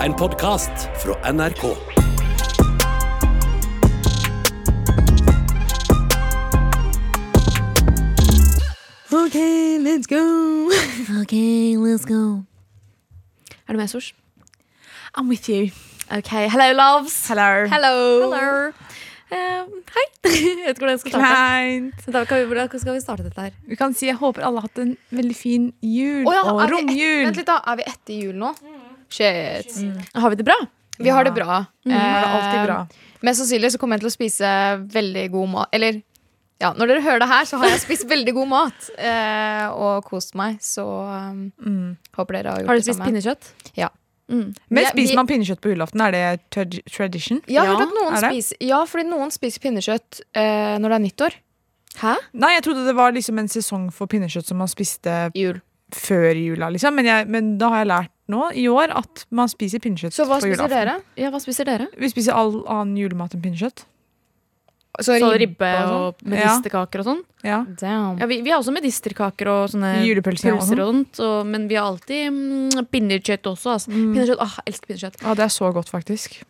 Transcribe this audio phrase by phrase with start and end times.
[0.00, 1.76] En podkast fra NRK.
[9.12, 9.36] OK,
[9.82, 10.24] let's go.
[11.20, 11.34] OK,
[11.76, 12.42] let's go.
[13.68, 14.12] Er du med, Sosh?
[15.18, 15.70] I'm with you.
[16.10, 17.28] OK, hello, loves.
[17.28, 17.66] Hello.
[17.68, 18.72] Hello.
[19.30, 19.64] Eh,
[19.94, 20.06] hei.
[20.30, 22.12] Jeg vet ikke hvordan jeg skal starte.
[22.14, 23.54] Da kan vi, hvordan skal vi starte dette her?
[23.66, 26.60] Vi kan si jeg håper alle har hatt en veldig fin jul Oh, ja, og
[26.64, 27.22] et- romjul.
[27.26, 27.56] Vent litt, da.
[27.72, 28.50] Er vi etter jul nå?
[29.10, 29.74] Shit.
[30.14, 30.56] Har vi det bra?
[31.00, 31.64] Vi har det bra.
[31.86, 32.78] Mm, det alltid Eh, bra.
[33.22, 34.50] Mest sannsynlig så kommer jeg til å spise
[34.92, 35.68] veldig god mat.
[35.72, 36.02] Eller
[36.60, 40.04] ja, når dere hører det her, så har jeg spist veldig god mat eh, og
[40.04, 40.58] kost meg.
[40.60, 41.96] Så um, Mm.
[42.16, 43.50] håper dere har gjort Har du spist pinnekjøtt?
[43.76, 43.88] Ja.
[44.30, 44.54] Mm.
[44.70, 46.00] Men spiser vi- man pinnekjøtt på julaften?
[46.06, 47.40] Er det trad- tradition?
[47.48, 48.30] Ja, Ja, har det?
[48.30, 51.34] spiser, ja, fordi noen spiser pinnekjøtt eh, når det er nyttår.
[51.98, 52.14] Hæ?
[52.34, 55.60] Nei, jeg trodde det var liksom en sesong for pinnekjøtt som man spiste Jul.
[55.92, 56.68] før jula.
[56.70, 60.14] liksom Men, jeg, men da har jeg lært nå i år at man spiser pinnekjøtt
[60.16, 60.76] Så hva på spiser julaften.
[60.76, 60.96] dere?
[61.20, 61.88] Ja, hva spiser dere?
[61.98, 63.84] Vi spiser all annen julemat enn pinnekjøtt.
[65.00, 67.20] Så Så ribbe og og medisterkaker og sånn?
[67.46, 67.60] Ja.
[67.62, 67.76] sånn?
[67.80, 68.18] Damn.
[68.20, 70.80] Ja, vi, vi har også medisterkaker og sånne Julepølser og sånn.
[70.82, 71.20] sånt.
[71.24, 73.76] Og, men vi har alltid mm, pinnekjøtt også.
[73.76, 73.92] Altså.
[73.94, 74.10] Mm.
[74.16, 75.20] Pinnekjøtt, åh, jeg elsker pinnekjøtt.
[75.22, 76.40] Ja, det er så godt, faktisk.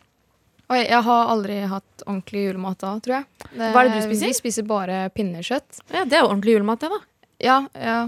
[0.71, 3.29] Og jeg har aldri hatt ordentlig julemat da, tror jeg.
[3.59, 4.33] Hva er det du spiser?
[4.33, 5.81] Vi spiser bare pinnekjøtt.
[5.93, 7.01] Ja, Det er jo ordentlig julemat, det, da.
[7.45, 8.01] Ja, ja.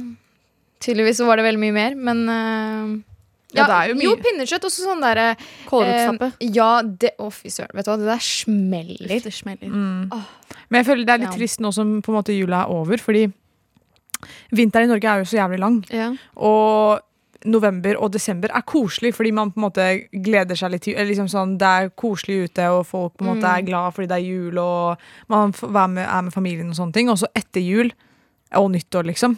[0.83, 2.92] Tydeligvis var det veldig mye mer, men eh,
[3.55, 4.03] Ja, det er jo mye.
[4.08, 5.36] Jo, pinnekjøtt og sånn derre
[5.69, 6.33] Kålrotstappe.
[6.41, 7.75] eh, Ja, det Å, fy søren.
[7.75, 9.20] Vet du hva, det der smeller.
[9.22, 9.69] det smeller.
[9.69, 10.11] Mm.
[10.70, 11.36] Men jeg føler det er litt Ja.
[11.39, 13.30] trist nå som på en måte jula er over, fordi
[14.55, 15.80] vinteren i Norge er jo så jævlig lang.
[15.92, 16.11] Ja.
[16.36, 17.00] Og
[17.45, 19.86] november og desember er koselig, fordi man på en måte
[20.23, 23.42] gleder seg litt til liksom sånn, Det er koselig ute, og folk på en måte
[23.48, 23.58] Mm.
[23.58, 24.97] er glad fordi det er jul, og
[25.28, 27.08] man er med, er med familien og sånne ting.
[27.11, 27.91] Og så etter jul
[28.55, 29.36] og nyttår, liksom,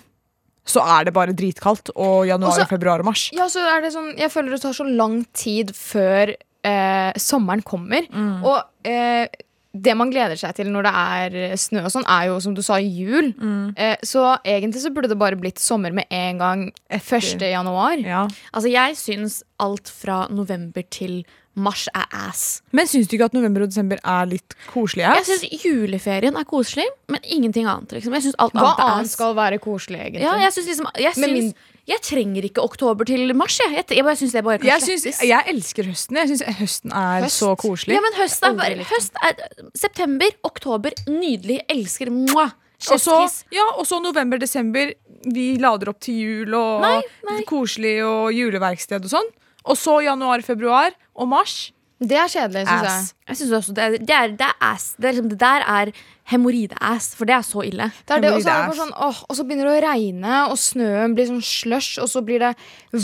[0.64, 1.92] så er det bare dritkaldt.
[1.94, 3.28] Og januar, Også, februar og mars.
[3.36, 7.64] Ja, så er det sånn Jeg føler det tar så lang tid før eh, sommeren
[7.66, 8.06] kommer.
[8.10, 8.38] Mm.
[8.48, 9.28] Og eh,
[9.74, 12.54] det man gleder seg til når det er eh, snø og sånn, er jo som
[12.56, 13.32] du sa, jul.
[13.34, 13.74] Mm.
[13.76, 17.42] Eh, så egentlig så burde det bare blitt sommer med en gang 1.
[17.42, 17.98] januar.
[18.00, 18.24] Ja.
[18.52, 21.24] Altså, jeg syns alt fra november til
[21.54, 22.62] mars er ass.
[22.74, 25.28] Men syns du ikke at november og desember er litt koselig ass?
[25.28, 27.92] Jeg syns juleferien er koselig, men ingenting annet.
[27.94, 28.12] Liksom.
[28.18, 30.24] Jeg synes alt Hva annet er annet skal være koselig, egentlig?
[30.26, 31.54] ja, jeg synes liksom Jeg, synes, min-
[31.86, 33.58] jeg trenger ikke oktober til mars.
[33.60, 36.16] Jeg, jeg, jeg bare synes det bare kan jeg, synes, jeg elsker høsten.
[36.16, 37.38] Jeg syns høsten er Høst?
[37.44, 37.94] så koselig.
[37.94, 39.34] Ja, men høst er bare høst er,
[39.76, 41.60] September, oktober, nydelig.
[41.68, 42.10] Elsker.
[42.10, 42.50] Mwah.
[42.90, 43.14] Og så,
[43.54, 44.90] ja, og så november-desember.
[45.32, 46.98] Vi lader opp til jul og Nei,
[47.30, 47.38] nei.
[47.48, 49.30] koselig og juleverksted og sånn.
[49.64, 51.72] Og så januar-februar og mars.
[52.04, 53.04] Det er kjedelig, syns jeg.
[53.30, 54.86] Jeg synes også det er, det er, det er ass.
[54.98, 55.92] Det, er liksom, det der er
[56.32, 57.86] hemoroide-ass, for det er så ille.
[58.04, 59.82] Det er det, og så er det bare sånn, åh, og så begynner det å
[59.86, 62.52] regne, og snøen blir sånn slush, og så blir det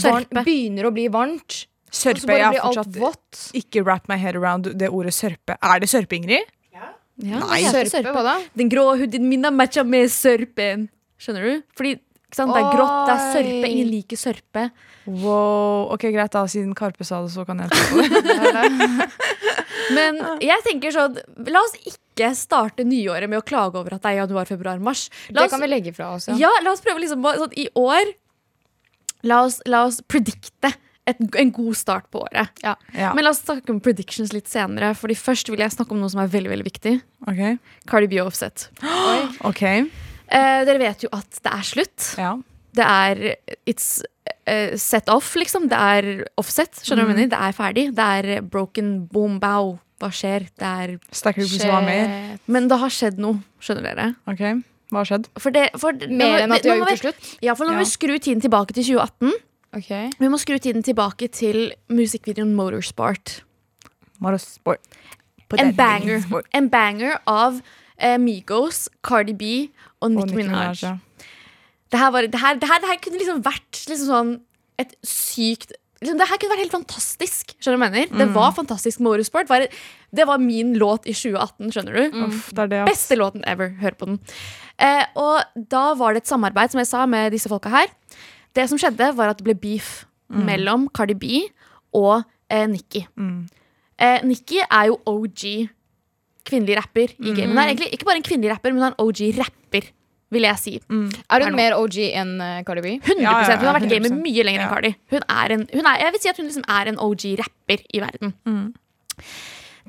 [0.02, 1.62] varmt, begynner å bli varmt.
[1.90, 2.34] Sørpe.
[2.38, 3.40] Jeg har fortsatt vått.
[3.58, 5.56] ikke wrap my head around det ordet sørpe.
[5.58, 6.50] Er det sørpe, Ingrid?
[7.20, 7.64] Ja, Nei.
[7.66, 8.36] Sørpe, Sørpe, hva da?
[8.56, 10.86] Den grå huden min har matcha med sørpen.
[11.20, 11.64] Skjønner du?
[11.76, 11.96] Fordi
[12.36, 13.70] det er grått, det er sørpe.
[13.70, 14.64] Ingen liker sørpe.
[15.06, 16.44] Wow, ok, Greit, da.
[16.50, 19.08] Siden Karpe sa det, så kan jeg ta det.
[19.96, 21.16] Men jeg tenker sånn
[21.50, 25.08] La oss ikke starte nyåret med å klage over at det er januar, februar, mars.
[25.30, 26.28] La Det kan vi legge fra oss.
[26.30, 26.36] Ja.
[26.44, 28.12] ja, la oss prøve liksom sånn, I år
[29.26, 30.70] La oss, la oss predikte
[31.08, 32.52] et, en god start på året.
[32.62, 32.76] Ja,
[33.16, 34.92] Men la oss snakke om predictions litt senere.
[34.96, 36.94] Fordi først vil jeg snakke om noe som er veldig veldig viktig.
[37.26, 37.42] ok.
[37.90, 38.68] Cardi B og Offset.
[39.10, 39.18] Oi.
[40.30, 42.08] Eh, dere vet jo at det er slutt.
[42.20, 42.32] Ja.
[42.76, 43.20] Det er
[43.66, 43.98] It's
[44.46, 45.68] uh, set off, liksom.
[45.70, 46.82] Det er offset.
[46.84, 47.30] Skjønner du hva jeg mener?
[47.32, 47.86] Det er ferdig.
[47.98, 49.76] Det er broken boom bow.
[50.00, 50.46] Hva skjer?
[50.56, 50.94] Det er
[51.84, 52.12] mer?
[52.48, 54.06] Men det har skjedd noe, skjønner dere.
[54.30, 54.44] Ok,
[54.90, 55.28] Hva har skjedd?
[55.38, 57.28] For det, for Mer enn at de har gjort det slutt?
[57.44, 59.36] Ja, for nå må vi skru tiden tilbake til 2018.
[59.76, 60.08] Okay.
[60.18, 63.42] Vi må skru tiden tilbake til musikkvideoen Motorsport.
[64.24, 64.88] Motorsport.
[65.58, 66.24] En banger.
[66.56, 67.60] En banger av
[68.20, 69.50] Migos, Cardi B
[70.00, 70.80] og Nicki Minaj.
[71.90, 74.32] Det her, var, det, her, det, her, det her kunne liksom vært liksom sånn
[74.80, 77.54] et sykt liksom, Det her kunne vært helt fantastisk.
[77.58, 78.10] Skjønner du mener?
[78.12, 78.20] Mm.
[78.22, 79.50] Det var fantastisk Motorsport.
[79.50, 79.66] Var,
[80.16, 82.20] det var min låt i 2018, skjønner du?
[82.26, 82.92] Uff, det det, ass.
[82.94, 83.74] Beste låten ever.
[83.82, 84.20] Hør på den.
[84.80, 87.90] Eh, og da var det et samarbeid, som jeg sa, med disse folka her.
[88.56, 91.42] Det som skjedde, var at det ble beef mellom Cardi B
[91.96, 93.04] og eh, Nikki.
[93.18, 93.48] Mm.
[94.00, 95.44] Eh, Nikki er jo OG
[96.46, 97.52] kvinnelig rapper i gamet.
[97.52, 99.88] Hun er egentlig ikke bare en kvinnelig rapper, men hun er en OG rapper,
[100.30, 100.74] vil jeg si.
[100.78, 102.96] Er Er hun mer OG enn uh, Cardi B?
[102.98, 104.92] 100 Ja, ja, ja, Hun har vært i gamet mye lenger enn Cardi.
[105.10, 108.02] Hun er en, hun er, jeg vil si at hun liksom er en OG-rapper i
[108.04, 108.34] verden.
[108.46, 108.66] Mm.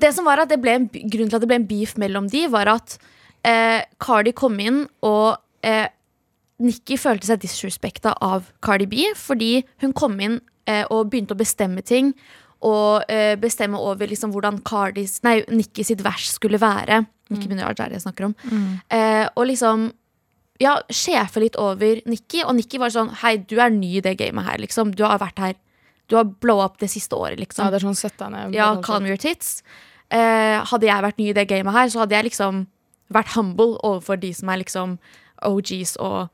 [0.02, 2.28] Det som var at det ble en, Grunnen til at det ble en beef mellom
[2.32, 2.98] de, var at
[3.46, 5.86] eh, Cardi kom inn, og eh,
[6.62, 10.40] Nikki følte seg disrespekta av Cardi B fordi hun kom inn
[10.70, 12.12] eh, og begynte å bestemme ting
[12.62, 17.04] og eh, bestemme over liksom hvordan Cardis, nei, Nikki sitt vers skulle være.
[17.32, 17.54] Nikki Mm.
[17.54, 18.34] Minaj er det jeg snakker om.
[18.92, 19.90] Eh, og liksom
[20.60, 22.42] ja, sjefe litt over Nikki.
[22.44, 24.92] Og Nikki var sånn Hei, du er ny i det gamet her, liksom.
[24.94, 25.56] Du har vært her.
[26.10, 27.64] Du har blow up det siste året, liksom.
[27.64, 28.54] Ja, det er sånn sett ned.
[28.54, 29.62] Ja, calm your tits.
[30.12, 32.66] Eh, hadde jeg vært ny i det gamet her, så hadde jeg liksom
[33.12, 34.98] vært humble overfor de som er liksom
[35.48, 36.28] OGs og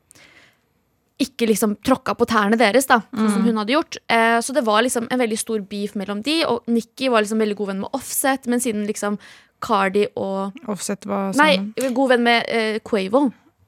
[1.19, 3.97] ikke liksom tråkka på tærne deres, da, sånn som hun hadde gjort.
[4.07, 7.41] Eh, så det var liksom en veldig stor beef mellom de, og Nikki var liksom
[7.43, 9.17] veldig god venn med Offset, men siden liksom
[9.59, 11.73] Cardi og Offset var sammen?
[11.75, 13.25] Nei, god venn med eh, Quavo,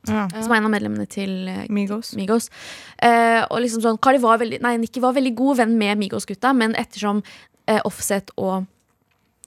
[0.07, 0.23] Ja.
[0.33, 2.13] som er en av medlemmene til eh, Migos.
[2.17, 2.47] Migos.
[3.03, 6.55] Eh, og liksom sånn, Cardi var veldig, nei, Nikki var veldig god venn med Migos-gutta,
[6.57, 7.19] men ettersom
[7.67, 8.63] eh, Offset og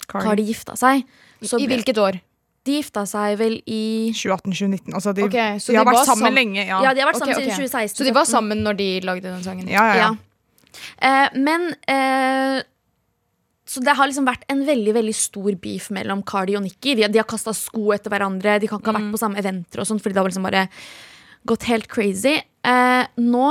[0.07, 0.27] Cardi.
[0.29, 1.03] Cardi gifta seg,
[1.43, 2.21] så I hvilket år?
[2.65, 4.95] De gifta seg vel i 2018-2019.
[4.97, 6.63] Altså, de, okay, de, de har vært sammen, sammen lenge.
[6.65, 6.79] Ja.
[6.87, 7.51] Ja, de har vært sammen okay.
[7.51, 7.99] siden 2016.
[7.99, 9.69] Så de var sammen når de lagde den sangen?
[9.71, 10.13] Ja, ja, ja.
[10.13, 10.31] Ja.
[11.09, 12.63] Eh, men eh,
[13.69, 16.97] Så det har liksom vært en veldig veldig stor beef mellom Cardi og Nikki.
[16.99, 19.83] De, de har kasta sko etter hverandre, de kan ikke ha vært på samme eventer,
[19.83, 20.67] og sånt, fordi det har liksom bare
[21.49, 22.39] gått helt crazy.
[22.65, 23.49] Eh, nå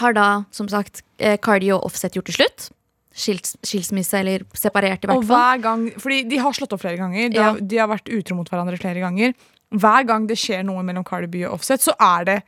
[0.00, 2.68] har da, som sagt, eh, Cardi og Offset gjort det slutt.
[3.14, 5.36] Skils, skilsmisse, eller separert, i Og hvert fall.
[5.36, 7.28] hver gang, fordi de har slått opp flere ganger.
[7.30, 7.52] De, Ja.
[7.52, 9.34] har, de har vært utro mot hverandre flere ganger.
[9.70, 12.42] Hver gang det skjer noe mellom Cardi B og Offset, så er det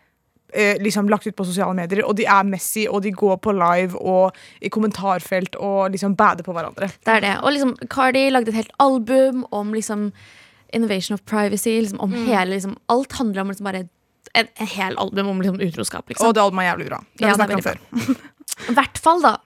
[0.55, 2.03] eh, liksom lagt ut på sosiale medier.
[2.07, 6.43] Og de er messy, og de går på live og i kommentarfelt og liksom bader
[6.47, 6.91] på hverandre.
[7.05, 7.37] Det er det.
[7.43, 10.12] Og liksom, Cardi lagde et helt album om liksom
[10.75, 11.81] Innovation of Privacy.
[11.81, 13.89] Liksom, om hele, liksom, alt handler om liksom bare
[14.35, 16.09] en, en hel album om liksom, utroskap.
[16.09, 16.27] Liksom.
[16.27, 17.01] Og det albumet er jævlig bra.
[17.19, 18.23] Det har vi er snakket om før.
[18.71, 19.37] I hvert fall, da.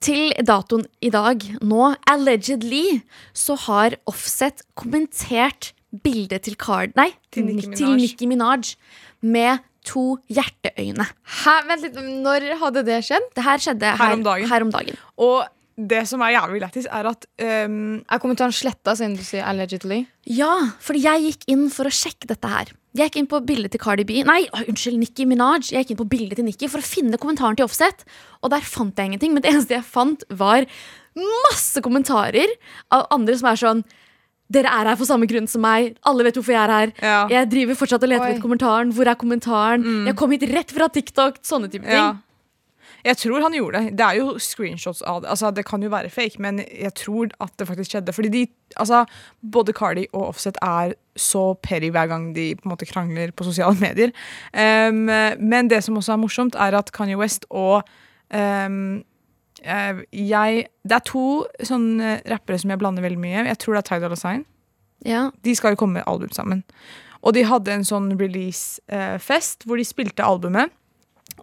[0.00, 3.02] Til datoen i dag, nå, allegedly,
[3.36, 6.94] så har Offset kommentert bildet til Card...
[6.96, 7.98] Nei, Til Nicki Minaj.
[7.98, 8.70] Nicki Minaj
[9.20, 11.04] med to hjerteøyne.
[11.42, 11.56] Hæ?
[11.68, 13.28] Vent litt, når hadde det skjedd?
[13.36, 14.48] Det her skjedde her, Her om dagen.
[14.48, 15.00] Her om dagen.
[15.20, 15.44] Og
[15.76, 17.24] det som er jævlig lættis, er at
[17.66, 20.02] um, Er kommentaren sletta siden du sier allegedly?
[20.28, 20.52] Ja,
[20.82, 22.72] fordi jeg gikk inn for å sjekke dette her.
[22.96, 25.70] Jeg gikk inn på bildet til Cardi B Nei, å, unnskyld, Nicki Minaj.
[25.70, 28.04] Jeg gikk inn på bildet til Nicki for å finne kommentaren til Offset.
[28.42, 29.32] Og der fant jeg ingenting.
[29.36, 30.66] Men det eneste jeg fant, var
[31.46, 32.52] masse kommentarer
[32.94, 33.82] av andre som er sånn
[34.50, 35.92] Dere er her for samme grunn som meg.
[36.10, 36.92] Alle vet hvorfor jeg er her.
[36.98, 37.18] Ja.
[37.30, 38.90] Jeg driver fortsatt og leter etter kommentaren.
[38.96, 39.84] Hvor er kommentaren?
[40.08, 41.38] Jeg kom hit rett fra TikTok.
[41.46, 41.94] Sånne type ting.
[41.94, 42.08] Ja.
[43.04, 43.92] Jeg tror han gjorde det.
[43.98, 45.30] Det er jo screenshots av det.
[45.32, 48.12] Altså, det kan jo være fake, men jeg tror at det faktisk skjedde.
[48.12, 49.04] Fordi de, altså,
[49.52, 53.44] både Cardi og Offset er så petty hver gang de på en måte krangler på
[53.44, 54.12] sosiale medier.
[54.54, 55.06] Um,
[55.40, 57.82] men det som også er morsomt, er at Kanye West og
[58.34, 59.02] um,
[59.62, 63.46] eh, jeg Det er to sånne rappere som jeg blander veldig mye.
[63.48, 64.44] Jeg tror det er Tidal og Sign.
[65.06, 65.30] Ja.
[65.44, 66.64] De skal jo komme med album sammen.
[67.20, 70.72] Og de hadde en sånn release-fest hvor de spilte albumet.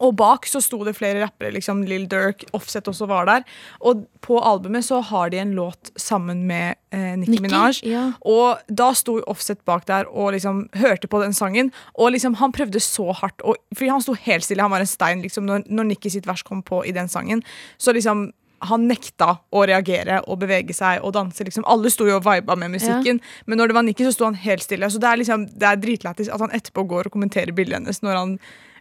[0.03, 1.51] Og bak så sto det flere rappere.
[1.55, 3.45] liksom Lil Durk, Offset også var der.
[3.81, 7.81] Og på albumet så har de en låt sammen med eh, Nicki Minaj.
[7.83, 8.11] ja.
[8.21, 11.71] Og da sto Offset bak der og liksom hørte på den sangen.
[11.95, 14.61] Og liksom han prøvde så hardt, og, fordi han sto helt stille.
[14.61, 17.43] Han var en stein liksom når, når Nicki sitt vers kom på i den sangen.
[17.77, 18.31] Så liksom
[18.65, 21.45] han nekta å reagere og bevege seg og danse.
[21.45, 24.25] liksom Alle sto jo og viba med musikken, men når det var Nikki, så sto
[24.25, 24.89] han helt stille.
[24.89, 28.01] Så det er liksom Det er dritlættis at han etterpå går og kommenterer bildet hennes
[28.01, 28.37] når han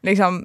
[0.07, 0.45] liksom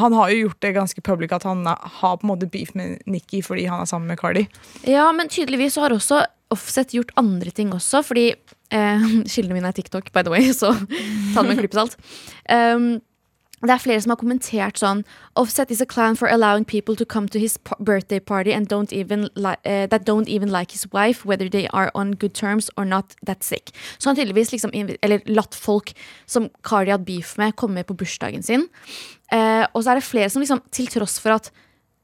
[0.00, 3.00] han har jo gjort det ganske public at han har på en måte beef med
[3.06, 4.46] Nikki fordi han er sammen med Cardi.
[4.88, 8.32] Ja, men tydeligvis har også Offset gjort andre ting også, fordi
[8.74, 11.94] eh, Kildene mine er TikTok, by the way, så ta det med en klype salt.
[12.50, 12.98] Um,
[13.60, 15.02] det er flere som har kommentert sånn
[15.36, 18.92] Offset is a clan for allowing people to come to his birthday party and don't
[18.92, 19.28] even
[19.64, 23.14] eh, that don't even like his wife, whether they are on good terms or not
[23.26, 23.74] that sick.
[23.98, 25.92] Så han tydeligvis liksom eller latt folk
[26.26, 28.68] som Cardi hadde beef med, komme på bursdagen sin.
[29.30, 31.50] Eh, og så er det flere som liksom, til tross for at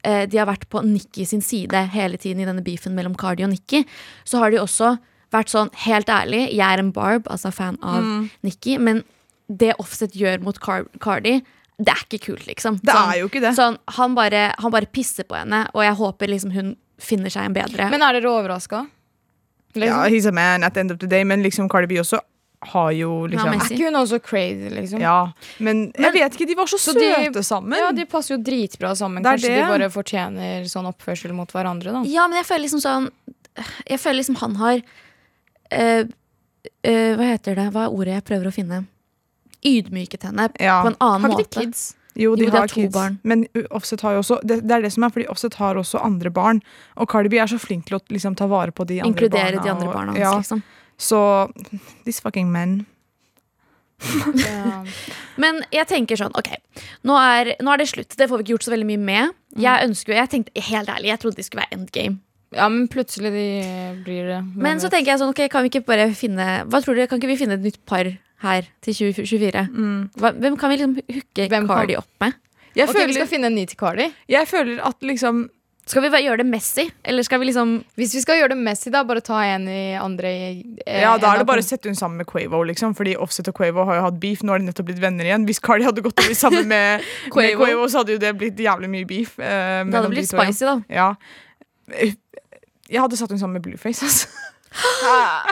[0.07, 3.47] eh, de har vært på Nikki sin side hele tiden i denne beefen mellom Cardi
[3.47, 3.83] og Nikki,
[4.25, 4.95] så har de også
[5.35, 8.05] vært sånn, helt ærlig, jeg er en Barb, altså fan av
[8.47, 9.03] Nikki, men
[9.51, 11.41] det Offset gjør mot Car Cardi,
[11.77, 12.79] det er ikke kult, liksom.
[12.81, 13.53] Det er jo ikke det.
[13.59, 16.71] Sånn, han, bare, han bare pisser på henne, og jeg håper liksom hun
[17.03, 17.91] finner seg en bedre.
[17.93, 18.87] Men er dere overraska?
[19.77, 22.23] Ja, he's a man at the end of the day, men liksom Cardi B også
[22.63, 25.01] har jo liksom Er ikke hun også crazy, liksom?
[25.01, 27.79] Ja, men jeg vet ikke, de var så, Så de- søte sammen.
[27.79, 29.23] Ja, de passer jo dritbra sammen.
[29.23, 29.57] Det Kanskje det.
[29.63, 32.03] de bare fortjener sånn oppførsel mot hverandre, da.
[32.05, 33.11] Ja, men jeg føler liksom sånn
[33.89, 34.83] Jeg føler liksom han har
[35.71, 36.05] eh,
[36.85, 37.71] eh, Hva heter det?
[37.73, 38.87] Hva er ordet jeg prøver å finne?
[39.65, 40.83] Ydmyket henne Ja.
[40.83, 41.33] på en annen måte.
[41.33, 41.95] Har ikke de kids?
[42.17, 42.93] Jo, de Jo, de har kids.
[42.95, 43.19] barn.
[43.25, 46.03] Men Offset har jo også det, det er det som er, fordi Offset har også
[46.03, 46.63] andre barn.
[46.97, 49.57] Og Cardi B er så flink til å liksom, ta vare på de andre Inkludere
[49.57, 49.63] barna.
[49.63, 50.19] de andre og- barna hans.
[50.19, 50.63] ja, Liksom.
[50.99, 51.19] Så
[52.05, 52.87] these fucking men.
[54.37, 54.83] Ja.
[55.41, 56.51] Men jeg tenker sånn, ok
[57.09, 58.13] nå er, nå er det slutt.
[58.19, 59.35] Det får vi ikke gjort så veldig mye med.
[59.57, 62.19] Jeg ønsker jo, jeg tenkte helt ærlig, jeg trodde det skulle være endgame.
[62.57, 63.47] ja, men plutselig de
[64.05, 64.41] blir det.
[64.67, 67.21] Men så tenker jeg sånn, ok, kan vi ikke bare finne Hva tror dere, Kan
[67.23, 68.11] ikke vi finne et nytt par
[68.45, 69.65] her til 2024?
[70.21, 72.37] Hva, hvem kan vi liksom hooke Cardi opp med?
[72.77, 74.11] Jeg, Ok, Vi skal finne en ny til Cardi.
[74.29, 75.47] jeg føler at liksom
[75.87, 76.89] Skal vi gjøre det messy?
[77.07, 79.95] Eller skal vi liksom Hvis vi skal gjøre det Messi, da, bare ta en i
[79.95, 80.33] andre
[80.83, 82.97] eh, Ja, da er det bare å sette hun sammen med Quavo, liksom.
[82.99, 84.43] Fordi Offset og Quavo har jo hatt beef.
[84.43, 85.47] Nå har de nettopp blitt venner igjen.
[85.47, 87.63] Hvis Cardi hadde gått over sammen med med Quavo.
[87.63, 89.39] Quavo, så hadde jo det blitt jævlig mye beef.
[89.39, 90.77] eh, Det hadde de blitt spicy, da.
[90.91, 91.13] Ja.
[91.95, 94.03] Jeg hadde satt hun sammen med Blueface.
[94.11, 94.27] Altså.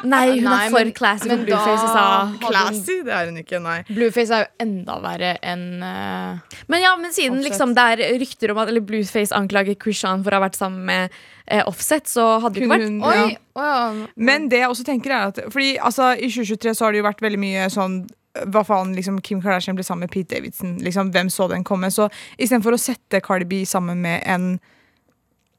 [0.05, 1.87] Nei, hun Nei, er for classy men for Blueface.
[1.95, 3.77] da- Classy, det er hun ikke, nei.
[3.89, 8.53] Blueface er jo enda verre enn uh, Men ja, men siden liksom, det er rykter
[8.55, 11.15] om at eller Blueface anklager Krishan for å ha vært sammen med
[11.51, 13.39] uh, Offset, så hadde det ikke vært hun- Oi!
[13.55, 14.11] oh, ja.
[14.17, 17.09] Men det jeg også tenker er at Fordi altså, I 2023 så har det jo
[17.09, 18.05] vært veldig mye sånn
[18.51, 20.73] hva faen, liksom Kim Kardashian ble sammen med Pete Davidson.
[20.83, 21.87] Liksom, hvem så den komme?
[21.95, 24.57] Så istedenfor å sette Cardi B sammen med en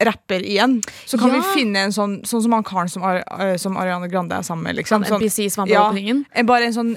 [0.04, 1.36] rapper igjen, så kan Ja.
[1.36, 4.42] vi finne en sånn Sånn som han karen som, Ar eh, som Ariana Grande er
[4.42, 4.76] sammen med.
[4.76, 5.06] Liksom.
[5.06, 5.90] Sånn, NPC som var på ja.
[5.90, 6.26] åpningen.
[6.46, 6.96] bare en sånn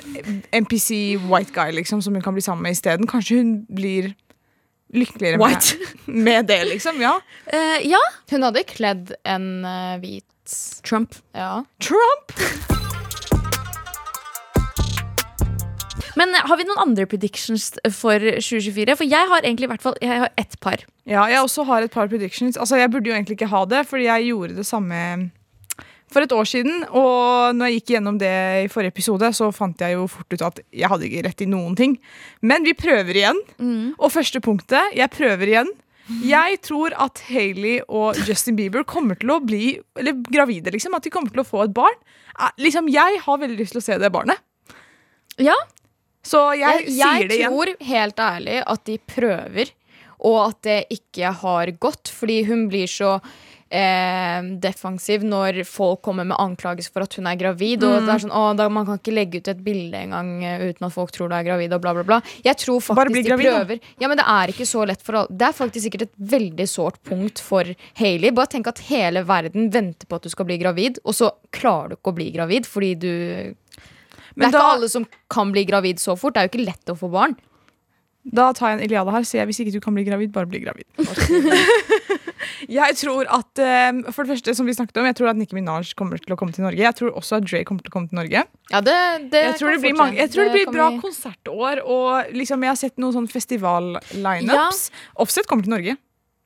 [0.53, 3.07] NPC white guy liksom, som hun kan bli sammen med isteden.
[3.07, 4.15] Kanskje hun blir
[4.95, 5.63] lykkeligere med,
[6.07, 7.01] med det, liksom.
[7.01, 7.21] Ja.
[7.53, 8.01] Uh, ja.
[8.31, 10.25] Hun hadde kledd en uh, hvit
[10.83, 11.15] Trump.
[11.35, 11.65] Ja.
[11.79, 12.78] Trump!
[16.19, 18.97] Men har vi noen andre predictions for 2024?
[18.99, 20.83] For jeg har egentlig i hvert fall Jeg har ett par.
[21.09, 22.57] Ja, jeg også har et par predictions.
[22.59, 25.31] Altså, Jeg burde jo egentlig ikke ha det, fordi jeg gjorde det samme
[26.09, 26.85] for et år siden.
[26.97, 28.33] Og når jeg gikk gjennom det
[28.65, 31.51] i forrige episode, så fant jeg jo fort ut at jeg hadde ikke rett i
[31.53, 31.99] noen ting.
[32.41, 33.43] Men vi prøver igjen.
[34.01, 35.71] Og første punktet, jeg prøver igjen.
[36.25, 40.95] Jeg tror at Hailey og Justin Bieber kommer til å bli Eller gravide, liksom.
[40.97, 41.99] At de kommer til å få et barn.
[42.41, 44.41] Eh, Liksom, Jeg har veldig lyst til å se det barnet.
[45.37, 45.55] Ja.
[46.25, 47.53] Så jeg, Jeg, sier jeg det igjen.
[47.53, 49.71] tror helt ærlig at de prøver,
[50.19, 53.21] og at det ikke har gått, fordi hun blir så
[53.71, 57.85] eh, defensiv når folk kommer med anklagelser for at hun er gravid.
[57.87, 60.65] Og det er sånn, å, da, Man kan ikke legge ut et bilde engang eh,
[60.73, 61.73] uten at folk tror du er gravid.
[61.77, 63.39] og bla bla bla Jeg tror faktisk de da.
[63.39, 63.81] prøver.
[64.03, 66.69] Ja, men Det er ikke så lett for alle Det er faktisk sikkert et veldig
[66.69, 67.65] sårt punkt for
[68.01, 68.33] Hailey.
[68.35, 71.95] Bare tenk at hele verden venter på at du skal bli gravid, og så klarer
[71.95, 73.13] du ikke å bli gravid fordi du
[74.39, 76.35] Det er er ikke alle som kan bli gravid så fort.
[76.35, 77.37] Det er jo ikke lett å få barn.
[78.29, 80.49] Da tar jeg en Iliada her, sier jeg hvis ikke du kan bli gravid, bare
[80.51, 80.85] bli gravid.
[82.79, 85.57] jeg tror at, eh, for det første, som vi snakket om, jeg tror at Nicki
[85.57, 86.83] Minaj kommer til å komme til Norge.
[86.83, 88.43] Jeg tror også at Dre kommer til å komme til Norge.
[88.73, 88.97] Ja, det,
[89.33, 92.67] det Jeg tror det blir, mange, jeg tror det blir bra vi- konsertår, og liksom
[92.67, 94.85] jeg har sett noen sånn festival-lineups.
[95.25, 95.97] Offset kommer til Norge.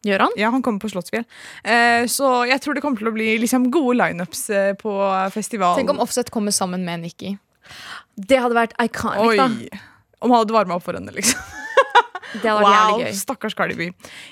[0.06, 0.32] Gjør han?
[0.38, 1.25] Ja, han kommer på Slottsfjell.
[1.62, 4.90] Eh, så jeg tror det kommer til å bli liksom gode lineups eh, på
[5.34, 5.76] festival.
[5.78, 7.37] Tenk om Offset kommer sammen med Nikki.
[8.16, 9.81] Det hadde vært iconic, da.
[10.23, 11.40] Om han hadde varma opp for henne, liksom.
[12.33, 13.16] Det hadde vært Wow, jævlig gøy.
[13.19, 13.88] stakkars Cardi.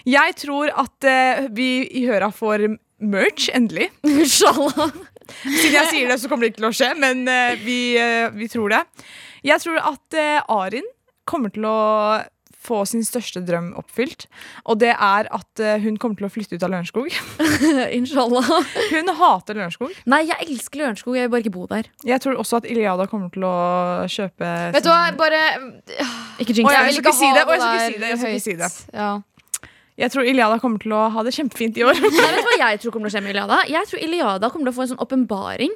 [0.09, 1.71] Jeg tror at uh, vi
[2.01, 2.65] i Høra får
[3.01, 3.91] merch, endelig.
[4.09, 4.95] Inshallah.
[5.45, 8.31] Siden jeg sier det, så kommer det ikke til å skje, men uh, vi, uh,
[8.37, 8.83] vi tror det.
[9.45, 10.17] Jeg tror at
[10.53, 10.89] Arin
[11.29, 11.77] kommer til å
[12.61, 14.27] få sin største drøm oppfylt.
[14.69, 17.09] Og det er at eh, hun kommer til å flytte ut av Lørenskog.
[17.99, 18.51] Inshallah.
[18.93, 19.95] Hun hater Lørenskog.
[20.11, 21.17] Nei, jeg elsker Lørenskog.
[21.17, 21.89] Jeg vil bare ikke bo der.
[22.07, 23.55] Jeg tror også at Iliada kommer til å
[24.11, 25.41] kjøpe Vet du hva, bare
[26.43, 26.87] Ikke jinx jeg det.
[26.91, 28.71] vil ikke si det, Og jeg skal ikke si det, jeg skal ikke si det.
[28.95, 29.11] Ja.
[30.01, 31.99] Jeg tror Iliada kommer til å ha det kjempefint i år.
[32.01, 33.59] Nei, vet du hva jeg tror kommer til å skje med Iliada?
[33.69, 35.75] Jeg tror Iliada kommer til å få en sånn åpenbaring.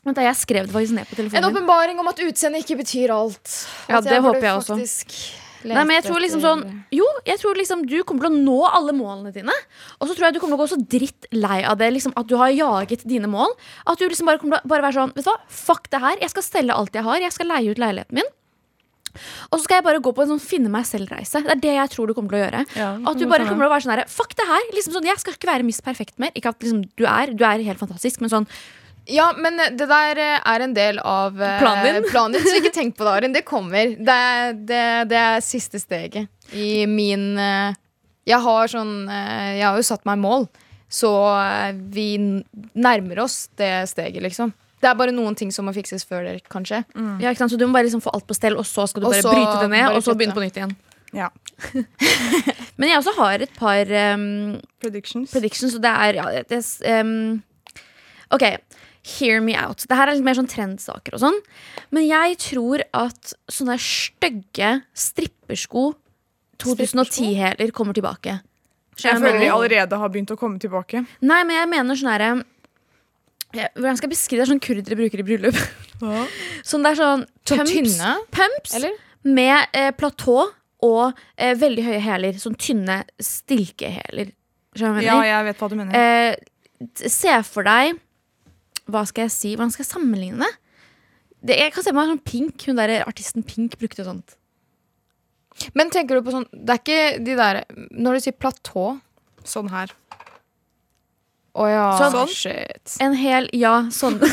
[0.00, 1.44] Vent da, Jeg skrev det faktisk ned på telefonen.
[1.44, 3.52] En åpenbaring om at utseendet ikke betyr alt.
[3.90, 4.78] Ja, det jeg håper jeg også.
[5.64, 6.62] Nei, men jeg tror liksom sånn
[6.94, 9.54] Jo, jeg tror liksom du kommer til å nå alle målene dine.
[10.00, 12.14] Og så tror jeg du kommer til å gå så dritt lei av det liksom,
[12.16, 13.52] at du har jaget dine mål.
[13.84, 16.00] At du liksom bare kommer til å bare være sånn Vet du hva, fuck det
[16.02, 16.20] her.
[16.24, 17.20] Jeg skal stelle alt jeg har.
[17.20, 18.30] Jeg skal leie ut leiligheten min.
[19.50, 21.42] Og så skal jeg bare gå på en sånn finne meg selv-reise.
[21.42, 22.60] Det er det jeg tror du kommer til å gjøre.
[22.78, 24.68] Ja, At du bare kommer til å være sånn her Fuck det her.
[24.76, 26.30] Liksom sånn, jeg skal ikke være Miss Perfekt mer.
[26.38, 28.46] Ikke at liksom, du er Du er helt fantastisk, men sånn
[29.10, 32.08] Ja, men det der eh, er en del av eh, Planen din?
[32.12, 33.34] planen din, så ikke tenk på det, Arin.
[33.34, 33.94] Det kommer.
[33.98, 37.76] Det er, det, det er siste steget i min eh,
[38.30, 40.48] Jeg har sånn eh, Jeg har jo satt meg mål,
[40.90, 41.12] så
[41.42, 42.08] eh, vi
[42.74, 44.54] nærmer oss det steget, liksom.
[44.80, 46.78] Det er bare noen ting som må fikses før det kan skje.
[47.20, 47.52] Ja, ikke sant?
[47.52, 49.58] Så du må bare liksom få alt på stell, og så skal du bare bryte
[49.60, 50.72] det ned, og så begynne på nytt igjen.
[51.12, 51.28] Ja.
[52.78, 55.30] Men jeg også har et par um, Predictions.
[55.34, 57.42] predictions, og det er ja, det, um,
[58.32, 58.46] OK,
[59.06, 59.86] hear me out.
[59.88, 61.38] Det her er litt mer sånn trendsaker og sånn.
[61.94, 65.90] Men jeg tror at sånne stygge strippersko
[66.60, 68.40] 2010-hæler kommer tilbake.
[69.00, 71.04] Jeg føler de allerede har begynt å komme tilbake.
[71.24, 72.32] Nei, men jeg mener sånn herre
[73.50, 74.48] Hvordan skal jeg beskrive det?
[74.52, 75.56] Sånn kurdere bruker i bryllup.
[76.70, 78.12] Sånn det er sånn pumps, tynne?
[78.30, 78.92] pumps Eller?
[79.26, 80.36] med eh, platå
[80.86, 82.38] og eh, veldig høye hæler.
[82.38, 84.30] Sånn tynne stilkehæler.
[84.78, 85.98] Ja, jeg vet hva du mener.
[85.98, 87.98] Eh, se for deg
[88.92, 89.54] Hva skal jeg si?
[89.54, 90.52] Hvordan skal jeg sammenligne det?
[91.50, 92.66] det jeg kan se meg sånn Pink.
[92.68, 94.36] Hun der artisten Pink brukte sånt.
[95.76, 97.58] Men tenker du på sånn Det er ikke de der
[97.90, 98.84] Når du sier platå
[99.44, 99.90] Sånn her.
[101.58, 102.28] Å ja, Sånn.
[102.30, 102.94] shit.
[103.02, 104.20] En hel Ja, sånn.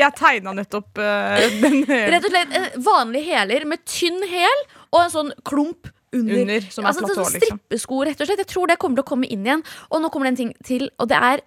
[0.00, 5.00] Jeg tegna nettopp uh, den Rett og slett en vanlig hæler med tynn hæl og
[5.02, 6.40] en sånn klump under.
[6.40, 7.58] under, som er altså, platå, sånn liksom.
[7.60, 8.42] Strippesko, rett og slett.
[8.44, 9.64] Jeg tror det kommer til å komme inn igjen.
[9.90, 11.42] Og nå kommer det en ting til, og det er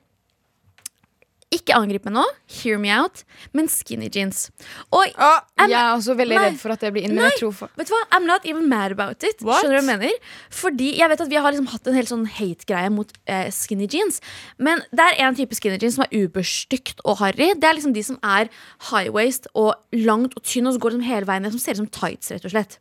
[1.50, 2.24] Ikke angrip meg nå,
[2.60, 3.24] hear me out,
[3.58, 4.52] men skinny jeans.
[4.94, 6.44] Og Ah, Jeg er også veldig Nei.
[6.46, 7.16] redd for at det blir inn.
[7.18, 8.04] Men jeg tror for Vet du hva?
[8.14, 9.42] I'm not even mad about it.
[9.42, 9.64] What?
[9.64, 10.20] Skjønner du hva jeg mener?
[10.54, 13.88] Fordi jeg vet at Vi har liksom hatt en helt sånn hate-greie mot eh, skinny
[13.90, 14.22] jeans.
[14.60, 17.50] Men det er en type skinny jeans som er uberstygt og harry.
[17.58, 18.50] Det er liksom de som er
[18.92, 21.72] high waist og langt og tynn og så går liksom hele veien ned, som ser
[21.80, 22.30] ut som tights.
[22.30, 22.78] rett og slett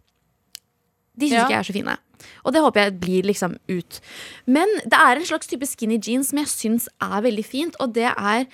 [1.18, 1.44] De syns Ja.
[1.46, 1.96] ikke jeg er så fine.
[2.44, 4.00] Og det håper jeg blir liksom ut.
[4.46, 7.92] Men det er en slags type skinny jeans som jeg syns er veldig fint, og
[7.94, 8.46] det er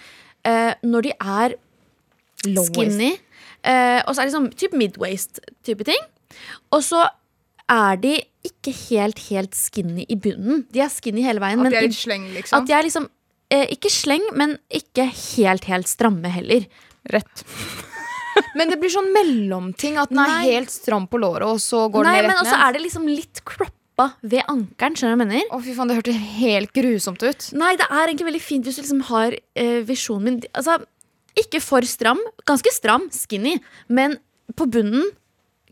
[0.44, 1.56] eh, når de er
[2.44, 3.12] skinny.
[3.64, 6.02] Eh, og så er det sånn typ midwaist-type ting.
[6.74, 7.06] Og så
[7.72, 10.66] er de ikke helt, helt skinny i bunnen.
[10.74, 11.62] De er skinny hele veien.
[11.64, 12.58] At de er litt sleng, liksom.
[12.58, 13.08] at de er liksom
[13.54, 16.66] eh, ikke sleng, men ikke helt, helt stramme heller.
[17.12, 17.44] Rett.
[18.58, 19.96] Men det blir sånn mellomting.
[20.00, 20.42] At den er Nei.
[20.54, 22.66] helt stram på låret, og så går Nei, den men rett også ned.
[22.68, 24.96] er det liksom litt croppa ved ankelen.
[24.98, 25.50] Skjønner du hva jeg mener?
[25.54, 27.48] Å, fy faen, det hørtes helt grusomt ut.
[27.60, 30.40] Nei, det er egentlig veldig fint hvis du liksom har eh, visjonen min.
[30.54, 30.80] Altså,
[31.38, 32.18] ikke for stram.
[32.46, 33.56] Ganske stram, skinny,
[33.88, 34.18] men
[34.58, 35.06] på bunnen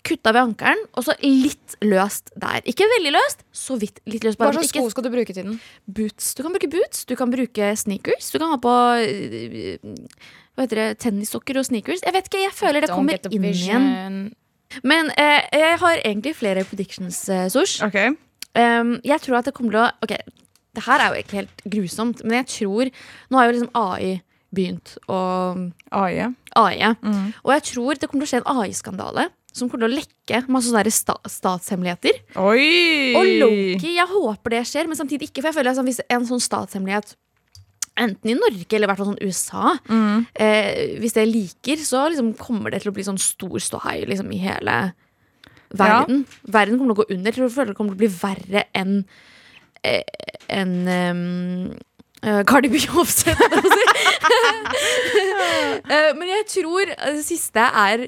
[0.03, 2.57] kutta ved ankelen, og så litt løst der.
[2.67, 4.35] Ikke veldig løst, så vidt litt løst.
[4.41, 5.61] Hva Bare, slags ikke sko skal du bruke til den?
[5.87, 6.33] boots.
[6.35, 8.33] Du kan bruke boots, du kan bruke sneakers.
[8.35, 9.79] Du kan ha på eh,
[10.53, 12.03] hva heter det, tennissokker og sneakers.
[12.05, 14.21] Jeg vet ikke, jeg føler det kommer inn igjen.
[14.89, 17.83] Men eh, jeg har egentlig flere predictions, eh, Sosh.
[17.85, 18.15] Okay.
[18.57, 20.13] Um, jeg tror at det kommer til å Ok,
[20.77, 22.91] det her er jo egentlig helt grusomt, men jeg tror
[23.33, 24.11] Nå har jo liksom AI
[24.53, 25.21] begynt å
[25.97, 26.27] AI.
[26.61, 26.91] AI.
[27.41, 30.43] Og jeg tror det kommer til å skje en AI-skandale som kommer til å lekke
[30.53, 32.21] masse sånne sta statshemmeligheter.
[32.41, 33.17] Oi!
[33.17, 35.43] Og Loki, jeg håper det skjer, men samtidig ikke.
[35.43, 37.15] For jeg føler at hvis en sånn statshemmelighet
[38.03, 39.77] Enten i Norge eller i hvert fall sånn USA.
[40.35, 44.33] Eh, hvis det liker, så liksom kommer det til å bli sånn stor ståhei liksom,
[44.35, 44.77] i hele
[45.73, 46.25] verden.
[46.43, 47.39] Verden kommer til å gå under.
[47.39, 48.99] Jeg føler det kommer til å bli verre enn
[49.87, 50.03] eh,
[50.53, 51.73] enn um,
[52.47, 53.39] Cardi B Offset.
[53.39, 53.87] holdt å si.
[55.93, 58.05] Eh, men jeg tror eh, det siste er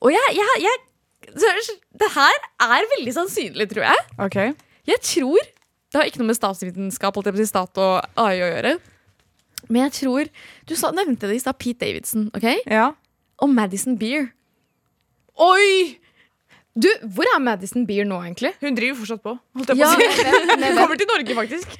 [0.00, 1.40] Og jeg, jeg, jeg
[1.98, 4.04] Det her er veldig sannsynlig, tror jeg.
[4.26, 4.52] Okay.
[4.88, 8.22] Jeg tror Det har ikke noe med statsvitenskap holdt jeg på å si, stat og
[8.22, 8.72] AI å gjøre.
[9.72, 10.28] Men jeg tror
[10.68, 12.46] Du sa, nevnte det i stad, Pete Davidson ok?
[12.68, 12.90] Ja.
[13.42, 14.28] og Madison Beer.
[15.40, 15.98] Oi!
[16.72, 18.52] Du, hvor er Madison Beer nå, egentlig?
[18.62, 19.34] Hun driver fortsatt på.
[19.58, 20.28] Holdt jeg på Ja, å si.
[20.48, 20.78] Hun hvem?
[20.78, 21.74] kommer til Norge, faktisk.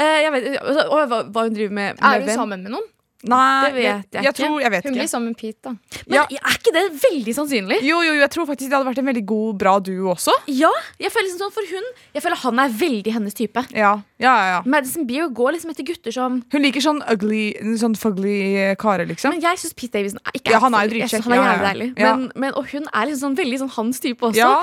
[0.00, 1.98] eh, jeg vet altså, og hva, hva hun driver med.
[1.98, 2.38] med Er hun hvem.
[2.38, 2.86] sammen med noen?
[3.26, 4.32] Nei, Det vet jeg jeg, ikke.
[4.38, 5.70] tror, jeg vet Hun blir som en Pete, da.
[6.06, 6.22] Men Ja.
[6.30, 7.78] er ikke det veldig sannsynlig?
[7.82, 10.30] Jo, jo, jeg tror faktisk det hadde vært en veldig god, bra duo også.
[10.46, 11.82] Ja, jeg føler liksom sånn For hun
[12.14, 13.64] Jeg føler han er veldig hennes type.
[13.74, 14.62] Ja, ja, ja, ja.
[14.64, 19.30] Madison Beer går liksom etter gutter som Hun liker sånn ugly, sånn fugly karer, liksom.
[19.34, 21.24] Men jeg syns Pete Davidson er, ikke Ja, han er jeg synes.
[21.24, 21.98] Han er jævlig deilig.
[21.98, 24.36] Men, men, og hun er liksom sånn veldig sånn hans type også.
[24.36, 24.62] Ja,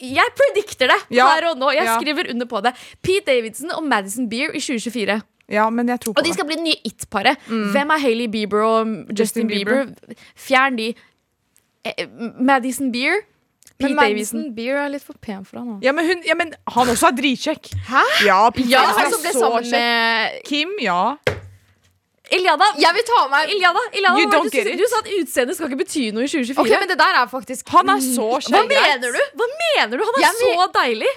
[0.00, 1.26] Jeg predikter det Ja.
[1.26, 1.72] her og nå.
[1.72, 1.96] Jeg Ja.
[1.98, 2.74] skriver under på det.
[3.02, 5.22] Pete Davidson og Madison Beer i 2024.
[5.50, 6.34] ja, men jeg tror på Og de det.
[6.36, 7.36] skal bli det nye It-paret.
[7.48, 9.86] Hvem er Hailey Bieber og Justin, Justin Bieber?
[10.36, 10.90] Fjern de.
[11.84, 12.06] Eh,
[12.40, 13.22] Madison Beer,
[13.78, 13.96] Pete Men.
[13.96, 15.78] Madison Beer er litt for pen for han.
[15.82, 17.70] Ja, men, hun, ja, men han også er dritkjekk.
[17.88, 18.02] Hæ?
[18.26, 19.72] Ja, Pete Ja, Davidson han er som ble så sammen kjekk.
[19.78, 21.02] med Kim, ja.
[22.28, 23.48] Iljada, Jeg vil ta meg
[24.34, 24.76] don't det du, sa?
[24.76, 26.60] du sa at utseendet skal ikke bety noe i 2024.
[26.60, 29.22] Ok, men det der er faktisk Han er så Hva mener du?
[29.40, 30.04] Hva mener du?
[30.04, 31.12] Han er Jeg så deilig!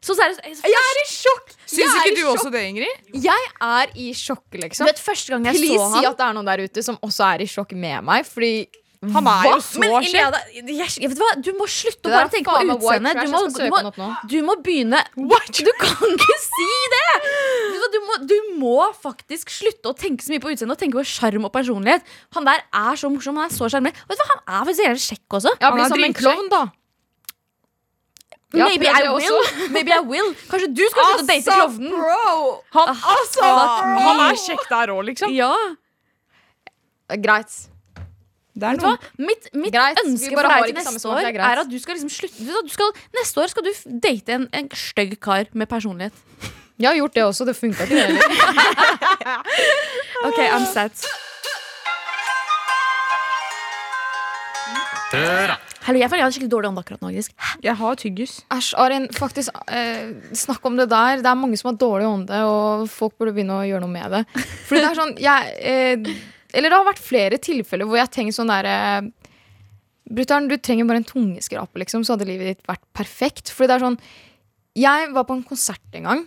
[0.00, 0.40] Så seriøst.
[0.44, 1.50] Jeg Jeg er i sjokk!
[1.68, 3.08] Syns ikke du også det, Ingrid?
[3.20, 4.88] Jeg er i sjokk, Du liksom.
[4.88, 6.96] vet, Første gang jeg Please så si han at det er noen der ute som
[7.04, 8.24] også er i sjokk med meg.
[8.24, 8.52] Fordi
[9.12, 9.92] Han er jo så Men.
[10.12, 11.30] Jeg, vet du hva?
[11.40, 13.20] Du må slutte å bare tenke på utseendet.
[13.20, 13.60] Du,
[14.00, 17.06] du, du må begynne Du kan ikke si det!
[17.76, 21.00] Du, du, må, du må faktisk slutte å tenke så mye på utseendet og tenke
[21.00, 22.04] på sjarm og personlighet.
[22.36, 23.36] Han der er så morsom.
[23.40, 24.00] Han er så sjarmerende.
[24.08, 25.56] Du hva, Han er faktisk helt kjekk også.
[25.60, 26.52] Ja, Han blir er dritkjekk.
[26.52, 26.64] da.
[28.50, 29.70] Ja, Maybe I will.
[29.70, 30.32] Maybe I will.
[30.50, 31.90] Kanskje du skal slutte å date klovnen?
[31.94, 32.62] bro!
[32.74, 35.34] Han, Ah, altså, han er kjekk der òg, liksom.
[35.34, 35.52] Ja.
[37.22, 37.54] Greit.
[38.60, 38.90] Er hva?
[38.92, 38.98] noe.
[39.16, 42.10] Mitt, mitt Greit, ønske for deg til neste år er er at du skal liksom
[42.12, 43.70] slutte du skal, Neste år skal du
[44.02, 46.12] date en, en stygg kar med personlighet.
[46.80, 47.44] Jeg har gjort det også.
[47.46, 48.22] Det funka ikke, det heller.
[50.28, 51.06] OK, I'm set.
[55.80, 57.10] Hallo, jeg føler jeg har skikkelig dårlig ånde akkurat nå.
[57.14, 57.32] Grisk.
[57.64, 58.34] Jeg har tyggis.
[58.52, 61.22] Æsj, Arin, faktisk, eh, snakk om det der.
[61.24, 64.12] Det er mange som har dårlig ånde, og folk burde begynne å gjøre noe med
[64.12, 64.20] det.
[64.68, 66.12] Fordi det er sånn, jeg, eh,
[66.52, 69.12] Eller det har vært flere tilfeller hvor jeg har tenkt sånn derre
[70.10, 73.52] Brutter'n, du trenger bare en tungeskrape, liksom, så hadde livet ditt vært perfekt.
[73.54, 73.98] Fordi det er sånn
[74.74, 76.24] Jeg var på en konsert en gang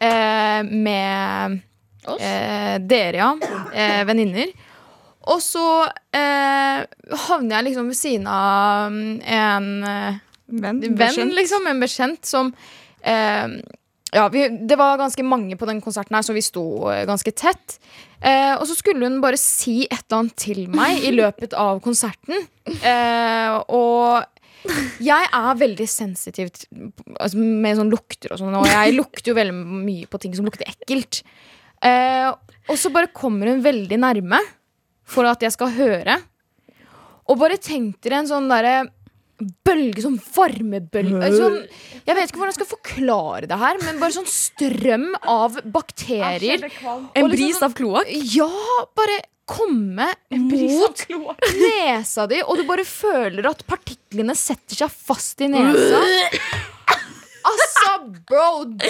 [0.00, 1.60] eh, med
[2.18, 3.30] eh, dere, ja.
[3.72, 4.52] Eh, Venninner.
[5.30, 5.64] Og så
[6.16, 6.82] eh,
[7.26, 10.18] havner jeg liksom ved siden av mm, en eh,
[10.50, 10.80] Venn.
[10.98, 12.48] venn, liksom, en bekjent som
[13.06, 13.52] eh,
[14.10, 17.30] Ja, vi, det var ganske mange på den konserten her, så vi sto eh, ganske
[17.30, 17.76] tett.
[18.18, 21.78] Eh, og så skulle hun bare si et eller annet til meg i løpet av
[21.84, 22.42] konserten.
[22.66, 24.26] Eh, og
[25.00, 26.50] jeg er veldig sensitiv
[27.14, 29.54] altså, med sånn lukter og sånn, og jeg lukter jo veldig
[29.86, 31.22] mye på ting som lukter ekkelt.
[31.86, 32.28] Eh,
[32.66, 34.42] og så bare kommer hun veldig nærme
[35.10, 36.20] for at jeg skal høre.
[37.30, 38.88] Og bare tenk dere en sånn derre
[39.64, 41.54] bølge, sånn varmebølge sånn,
[42.04, 46.66] Jeg vet ikke hvordan jeg skal forklare det her, men bare sånn strøm av bakterier.
[46.66, 48.10] En liksom bris sånn- av kloakk.
[48.34, 48.50] Ja,
[48.98, 49.20] bare
[49.50, 51.00] komme mot
[51.62, 56.02] nesa di, og du bare føler at partiklene setter seg fast i nesa.
[57.50, 57.94] Altså,
[58.28, 58.86] bro, du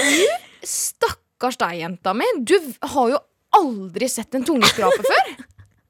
[0.66, 2.26] Stakkars deg, jenta mi.
[2.44, 3.20] Du har jo
[3.56, 5.30] aldri sett en tungeskrape før.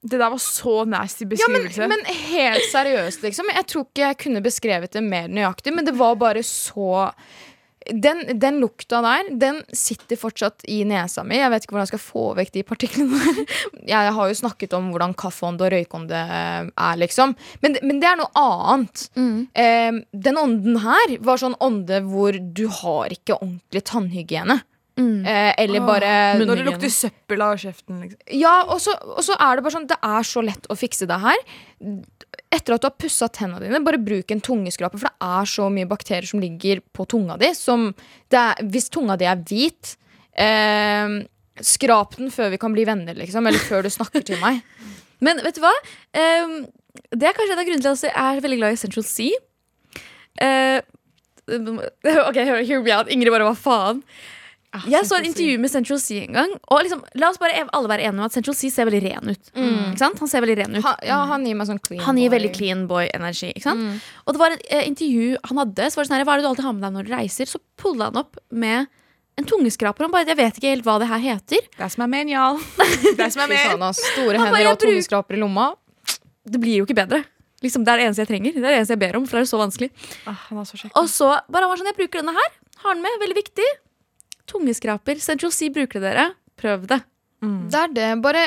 [0.01, 1.87] Det der var så nasty Ja, men, beskrivelse.
[1.91, 3.51] men helt seriøst, liksom.
[3.53, 7.11] Jeg tror ikke jeg kunne beskrevet det mer nøyaktig, men det var bare så
[7.89, 11.39] den, den lukta der, den sitter fortsatt i nesa mi.
[11.39, 13.55] Jeg vet ikke hvordan jeg skal få vekk de partiklene der.
[13.91, 17.33] Jeg har jo snakket om hvordan kaffeånde og røykånde er, liksom.
[17.63, 19.07] Men, men det er noe annet.
[19.17, 24.59] Eh, den ånden her var sånn ånde hvor du har ikke ordentlig tannhygiene.
[24.99, 28.01] Eh, eller bare Når det lukter søppel av kjeften.
[28.03, 28.19] Liksom.
[28.37, 31.07] ja, og så, og så er det bare sånn Det er så lett å fikse
[31.09, 31.43] det her.
[32.51, 34.99] Etter at du har pussa tennene dine, bare bruk en tungeskrape.
[34.99, 37.53] For det er så mye bakterier som ligger på tunga di.
[37.57, 37.91] Som
[38.31, 39.95] det er, hvis tunga di er hvit
[40.35, 41.21] eh,
[41.61, 43.47] Skrap den før vi kan bli venner, liksom.
[43.47, 44.61] Eller før du snakker til meg.
[45.21, 45.73] Men vet du hva?
[46.17, 46.55] Eh,
[47.15, 49.41] det er kanskje en av grunnene til at jeg er veldig glad i Central Sea.
[50.41, 50.79] Eh,
[52.27, 53.11] ok, hear me out.
[53.11, 54.01] Ingrid bare, hva faen?
[54.87, 56.51] Jeg så et intervju med Central Sea en gang.
[56.71, 59.33] Og liksom, La oss bare alle være enige om at Central Sea ser veldig ren
[59.33, 59.49] ut.
[59.51, 60.21] Ikke sant?
[60.23, 60.83] Han ser veldig ren ut.
[60.85, 62.35] Ha, ja, han gir meg sånn clean Han gir boy.
[62.37, 63.51] veldig clean boy-energi.
[63.67, 63.99] Mm.
[64.23, 65.89] Og det var et eh, intervju han hadde.
[65.91, 67.13] Så var det sånn her, Hva er det du alltid har med deg når du
[67.17, 67.51] reiser?
[67.51, 68.87] Så pulla han opp med
[69.39, 70.07] en tungeskraper.
[70.07, 71.67] Han bare, Jeg vet ikke helt hva det her heter.
[71.75, 72.63] That's my man, y'all.
[73.19, 73.91] That's my man.
[73.99, 75.73] Store bare, hender jeg og tungeskraper i lomma.
[76.47, 77.25] Det blir jo ikke bedre.
[77.61, 78.55] Liksom, Det er det eneste jeg trenger.
[78.55, 79.91] Det er det eneste jeg ber om, for det er så vanskelig.
[80.25, 80.79] Ah, han så.
[80.95, 82.53] Og så bare han var sånn, jeg bruker denne her.
[82.81, 83.67] Har den med, veldig viktig.
[84.51, 85.21] Tungeskraper.
[85.23, 86.27] Central Sea bruker det dere.
[86.59, 87.01] Prøv det.
[87.41, 88.07] Det er det.
[88.21, 88.43] Bare,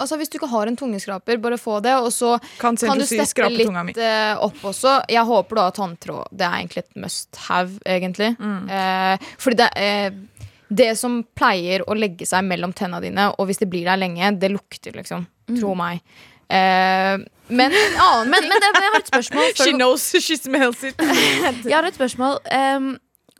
[0.00, 1.92] altså, hvis du ikke har en tungeskraper, bare få det.
[2.00, 4.94] Og så Kan kan du steppe litt eh, opp også.
[5.12, 6.30] Jeg håper du har tanntråd.
[6.32, 8.30] Det er egentlig et must have, egentlig.
[8.40, 13.60] Eh, fordi det, eh, det som pleier å legge seg mellom tenna dine, og hvis
[13.60, 15.26] det blir der lenge, det lukter, liksom.
[15.50, 16.00] Tro meg.
[16.48, 19.52] Eh, men en Men, men, det, jeg har et spørsmål.
[19.54, 20.96] She knows, she smells it.
[20.96, 22.40] jeg har et spørsmål.
[22.48, 22.94] Um,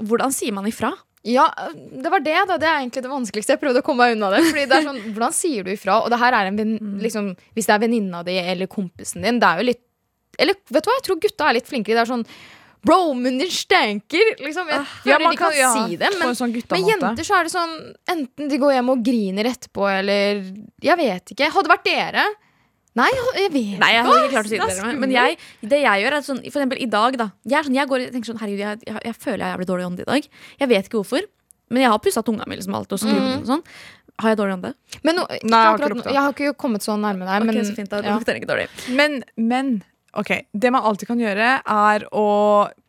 [0.05, 0.93] hvordan sier man ifra?
[1.29, 2.57] Ja, det var det, da.
[2.57, 3.53] Det er egentlig det vanskeligste.
[3.53, 4.41] Jeg prøvde å komme meg unna det.
[4.47, 5.99] Fordi det er sånn, Hvordan sier du ifra?
[6.01, 9.41] Og det her er en ven, liksom, Hvis det er venninna di eller kompisen din,
[9.43, 9.83] det er jo litt
[10.41, 11.99] Eller vet du hva, jeg tror gutta er litt flinkere.
[11.99, 12.27] Det er sånn
[12.81, 14.31] Bro, munnen din stanker!
[14.41, 16.09] Liksom, jeg føler de kan, ja, si det.
[16.17, 17.75] Men, sånn men jenter så er det sånn
[18.09, 20.41] Enten de går hjem og griner etterpå, eller
[20.81, 21.51] Jeg vet ikke.
[21.53, 22.25] Hadde vært dere
[22.99, 24.31] Nei, jeg vet Nei, jeg ikke.
[24.33, 24.97] klart å si det det er dere.
[24.99, 27.27] Men jeg, det jeg gjør, er sånn, for eksempel i dag, da.
[27.47, 29.69] Jeg, er sånn, jeg, går, tenker sånn, herregud, jeg, jeg, jeg føler jeg er jævlig
[29.71, 30.27] dårlig ånde i dag.
[30.65, 31.29] Jeg vet ikke hvorfor.
[31.71, 33.63] Men jeg har pussa tunga mi liksom alt og skrudd og sånn.
[34.21, 34.73] Har jeg dårlig ånde?
[35.07, 37.47] Men nå- Nei, jeg har akkurat, ikke jeg har ikke kommet så nærme deg.
[37.47, 38.17] Ok, Men, så fint, da ja.
[38.19, 38.67] lukter ikke dårlig.
[38.99, 39.71] Men, men
[40.19, 40.33] OK.
[40.51, 42.27] Det man alltid kan gjøre, er å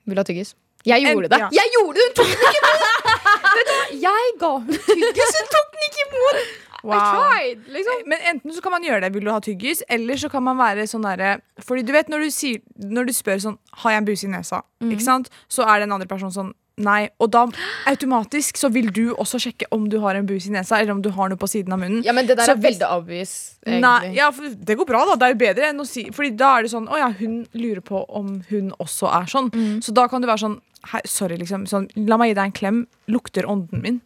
[0.09, 0.55] Vil du ha tyggis?
[0.83, 1.39] Jeg gjorde En- det!
[1.45, 1.49] ja.
[1.61, 2.07] Jeg gjorde det!
[2.09, 2.81] Hun tok den ikke imot!
[3.55, 3.97] Vet du?
[4.01, 6.41] Jeg ga hun tyggis, hun tok den ikke imot!
[6.83, 8.05] I tried, liksom.
[8.09, 10.57] Men enten så kan man gjøre det, vil du ha tyggis, eller så kan man
[10.57, 14.01] være sånn derre Fordi du vet når du, sier, når du spør sånn Har jeg
[14.01, 14.63] en buse i nesa?
[14.81, 15.29] Ikke sant?
[15.51, 17.09] Så er den andre personen sånn Nei.
[17.21, 17.43] Og da
[17.91, 21.01] automatisk så vil du også sjekke om du har en buse i nesa, eller om
[21.03, 22.01] du har noe på siden av munnen.
[22.07, 23.33] Ja, men det der Så er veldig obvious.
[23.67, 25.17] Nei, ja, Det går bra, da.
[25.19, 27.43] Det er jo bedre enn å si Fordi da er det sånn Å ja, hun
[27.53, 29.51] lurer på om hun også er sånn.
[29.83, 30.57] Så da kan du være sånn
[31.05, 31.67] sorry, liksom.
[31.69, 32.79] Sånn, La meg gi deg en klem.
[33.11, 34.01] Lukter ånden min?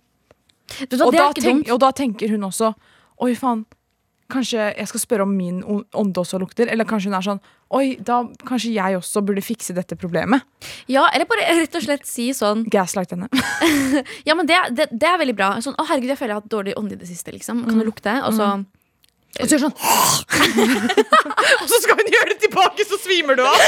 [0.89, 2.73] Du da, Og da, tenk, og da tenker hun også
[3.23, 3.65] Oi, faen.
[4.33, 6.65] Kanskje jeg skal spørre om min ånde også lukter?
[6.73, 7.41] Eller kanskje hun er sånn
[7.75, 10.41] Oi, da kanskje jeg også burde fikse dette problemet.
[10.89, 13.29] Ja, eller bare rett og slett si sånn Gaslight henne.
[14.27, 15.51] Ja, men det, det, det er veldig bra.
[15.65, 17.33] Sånn, å herregud, jeg føler jeg har hatt dårlig ånde i det siste.
[17.35, 17.63] Liksom.
[17.69, 18.17] Kan du lukte?
[18.25, 18.49] Og så
[19.35, 19.77] Og så gjør sånn
[21.61, 23.59] Og så skal hun gjøre det tilbake, så svimer du av!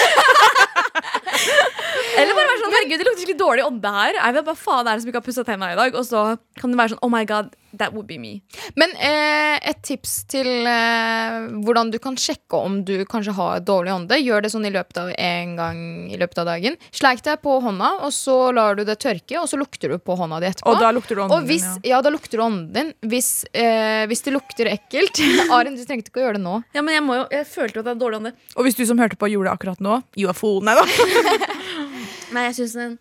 [2.18, 4.18] Eller bare være sånn Herregud, det lukter skikkelig dårlig ånde her.
[4.18, 5.96] Jeg vet, bare faen er det som ikke har pussa tenna i dag?
[5.96, 6.28] Og så
[6.60, 8.40] kan det være sånn Oh my god, that would be me.
[8.80, 13.94] Men eh, et tips til eh, hvordan du kan sjekke om du kanskje har dårlig
[13.94, 14.20] ånde.
[14.22, 15.82] Gjør det sånn i løpet av en gang
[16.12, 16.78] i løpet av dagen.
[16.96, 20.18] Sleik deg på hånda, og så lar du det tørke, og så lukter du på
[20.20, 20.74] hånda di etterpå.
[20.74, 21.76] Og da lukter du ånden din, ja.
[21.96, 22.02] ja.
[22.06, 22.94] da lukter du ånden din.
[23.08, 25.22] Hvis, eh, hvis det lukter ekkelt
[25.56, 26.62] Arin, du trengte ikke å gjøre det nå.
[26.76, 28.34] Ja, men jeg, må jo, jeg følte jo at det er dårlig ånde.
[28.58, 30.88] Og hvis du som hørte på, gjorde det akkurat nå UFO, nei da.
[32.36, 32.98] Nei, jeg syns den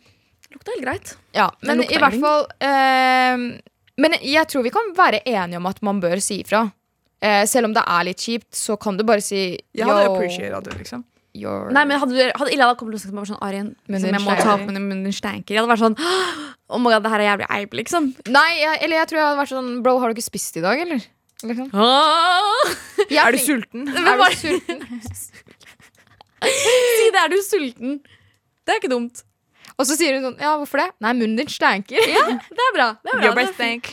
[0.56, 1.14] lukta helt greit.
[1.36, 3.36] Ja, men i hvert fall eh,
[4.02, 6.66] Men jeg tror vi kan være enige om at man bør si ifra.
[7.24, 9.38] Eh, selv om det er litt kjipt, så kan du bare si
[9.76, 11.04] Jeg hadde «Yo, appreciata det, liksom.
[11.36, 11.70] Your...
[11.72, 14.22] Nei, men Hadde, du- hadde Illa kommet og sagt til meg sånn Arjen, liksom, jeg
[14.24, 15.52] må ta opp med munnen stanker.
[15.56, 15.96] Jeg hadde vært sånn
[16.72, 18.06] Oh my god, det her er jævlig eip, liksom.
[18.32, 20.64] Nei, jeg, eller jeg tror jeg hadde vært sånn Bro, har du ikke spist i
[20.64, 21.04] dag, eller?
[21.44, 21.68] Liksom.
[21.76, 22.72] Ah!
[23.10, 23.84] Jeg Er du sulten?
[23.96, 24.80] Er du sulten?
[26.46, 27.94] Si det, er du sulten?
[28.66, 29.22] Det er ikke dumt.
[29.76, 30.88] Og så sier hun sånn Ja, hvorfor det?
[31.04, 32.00] Nei, munnen din stanker.
[32.00, 32.86] Det er bra.
[33.02, 33.24] Det er bra.
[33.26, 33.90] Your breath stank.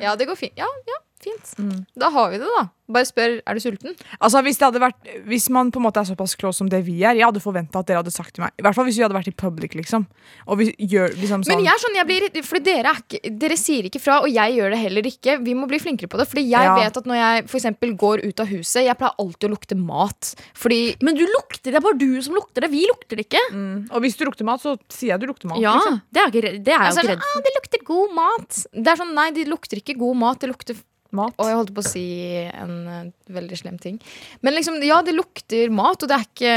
[0.00, 0.54] Ja, det går fint.
[0.56, 1.84] Ja, ja, fint.
[1.98, 2.64] Da har vi det, da.
[2.86, 3.96] Bare spør er du sulten.
[4.22, 6.84] Altså, hvis, det hadde vært, hvis man på en måte er såpass close som det
[6.86, 9.00] vi er, jeg hadde forventa at dere hadde sagt til meg I hvert fall hvis
[9.00, 10.04] vi hadde vært i public, liksom.
[10.46, 13.32] Og vi gjør liksom sånn Men jeg er sånn, jeg blir, fordi dere, er ikke,
[13.42, 15.34] dere sier ikke fra, og jeg gjør det heller ikke.
[15.42, 16.28] Vi må bli flinkere på det.
[16.30, 16.76] Fordi jeg Ja.
[16.78, 20.34] vet at når jeg for går ut av huset, jeg pleier alltid å lukte mat.
[20.54, 21.74] Fordi Men du lukter det.
[21.76, 22.70] Det er bare du som lukter det.
[22.70, 23.42] Vi lukter det ikke.
[23.50, 23.90] mm.
[23.90, 25.58] Og hvis du lukter mat, så sier jeg du lukter mat.
[25.60, 26.02] Ja, Liksom.
[26.12, 28.14] det er, jeg ikke, redd- det er jeg altså, ikke redd ah, det lukter god
[28.14, 28.66] mat.
[28.72, 30.38] Det er sånn, Nei, det lukter ikke god mat.
[30.40, 30.76] Det lukter
[31.16, 31.36] Mat.
[31.40, 32.06] Og jeg holdt på å si
[32.50, 33.98] en uh, veldig slem ting.
[34.44, 36.54] Men liksom, ja, det lukter mat, og det er ikke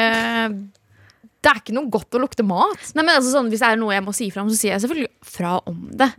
[1.40, 2.90] Det er ikke noe godt å lukte mat.
[2.94, 4.84] Nei, men altså, sånn, hvis det er noe jeg må si fram, så sier jeg
[4.86, 6.12] selvfølgelig fra om det.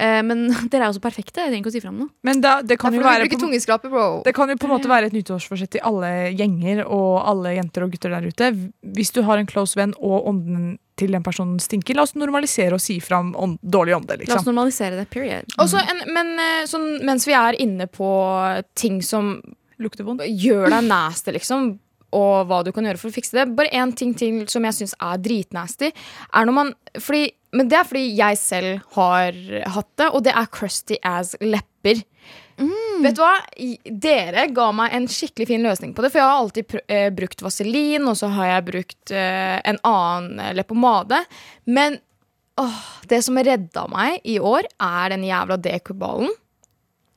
[0.00, 1.42] Eh, men dere er jo så perfekte.
[1.44, 2.08] Jeg trenger ikke å si fram noe.
[2.26, 4.04] Men da, det kan jo Derfor være på, bro.
[4.24, 7.84] det kan jo på en måte være et nyttårsforsett til alle gjenger og alle jenter
[7.84, 8.48] og gutter der ute.
[8.96, 12.76] Hvis du har en close venn og ånden til den personen stinker, la oss normalisere
[12.76, 14.16] og si fram ånd, dårlig ånde.
[14.18, 14.50] La oss Liksom.
[14.52, 15.06] normalisere det.
[15.12, 15.48] Period.
[15.60, 18.08] En, men eh, sånn, mens vi er inne på
[18.76, 19.36] ting som
[19.80, 20.26] Lukter vondt.
[20.28, 21.70] gjør deg nasty, liksom,
[22.16, 23.48] og hva du kan gjøre for å fikse det.
[23.58, 25.90] Bare én ting til som jeg syns er dritnasty.
[26.34, 29.42] Er når man, fordi, men det er fordi jeg selv har
[29.76, 32.02] hatt det, og det er crusty as lepper.
[33.00, 33.36] Vet du hva?
[34.04, 36.12] Dere ga meg en skikkelig fin løsning på det.
[36.12, 40.42] For jeg har alltid eh, brukt vaselin, og så har jeg brukt eh, en annen
[40.42, 41.22] eh, leppepomade.
[41.70, 41.96] Men
[42.60, 46.34] åh, det som redda meg i år, er den jævla dekurballen.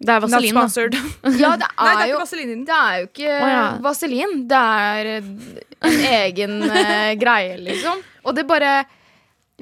[0.04, 0.64] Det er vaselin, da.
[0.64, 0.96] sponsored.
[1.44, 2.66] Ja, det Nei, det er er jo ikke vaselin i den.
[2.68, 3.62] det er jo ikke oh, ja.
[3.86, 4.34] vaselin.
[4.50, 5.30] Det er eh,
[5.90, 8.04] en egen uh, greie, liksom.
[8.24, 8.74] Og det bare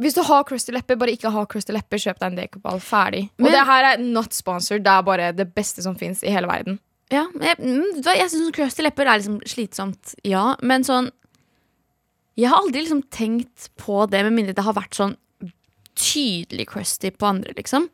[0.02, 2.02] Hvis du har crusty lepper, bare ikke ha crusty lepper.
[2.02, 2.80] Kjøp deg en dekoball.
[2.82, 3.28] Ferdig.
[3.38, 4.86] Men- og det her er not sponsored.
[4.88, 6.80] Det er bare det beste som fins i hele verden.
[7.12, 10.56] Ja, jeg, mm, jeg syns crusty lepper er liksom slitsomt, ja.
[10.64, 11.12] Men sånn
[12.40, 15.18] Jeg har aldri liksom tenkt på det, med mindre det har vært sånn
[16.00, 17.90] tydelig crusty på andre, liksom.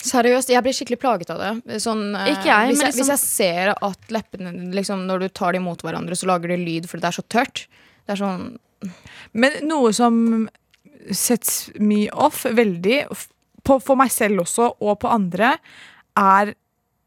[0.00, 1.80] Seriøst, jeg blir skikkelig plaget av det.
[1.84, 5.20] Sånn, eh, Ikke jeg, hvis, men jeg liksom- hvis jeg ser at leppene liksom, Når
[5.20, 7.66] du tar dem mot hverandre, så lager de lyd fordi det er så tørt.
[8.06, 8.58] Det er sånn
[9.34, 10.48] Men noe som
[11.12, 13.06] sets me off veldig,
[13.62, 15.58] på, for meg selv også, og på andre,
[16.16, 16.54] er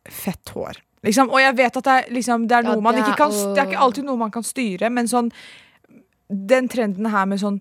[0.06, 0.78] fett hår.
[1.04, 1.30] Liksom.
[1.32, 3.58] Og jeg vet at det er, liksom, det er Ja, noe man ikke kan Det
[3.58, 5.32] er ikke alltid noe man kan styre, men sånn
[6.30, 7.60] Den trenden her med sånn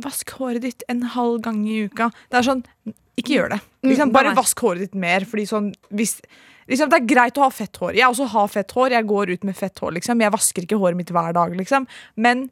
[0.00, 2.10] Vask håret ditt en halv gang i uka.
[2.30, 2.62] Det er sånn
[3.16, 3.60] Ikke gjør det.
[3.82, 5.20] Liksom, Mm, bare vask håret ditt mer.
[5.24, 6.20] Fordi sånn hvis
[6.68, 7.94] Liksom, det er greit å ha fett hår.
[7.94, 8.90] Jeg også har fett hår.
[8.90, 9.92] Jeg går ut med fett hår.
[10.00, 10.18] Liksom.
[10.20, 11.54] Jeg vasker ikke håret mitt hver dag.
[11.54, 11.86] Liksom.
[12.16, 12.50] Men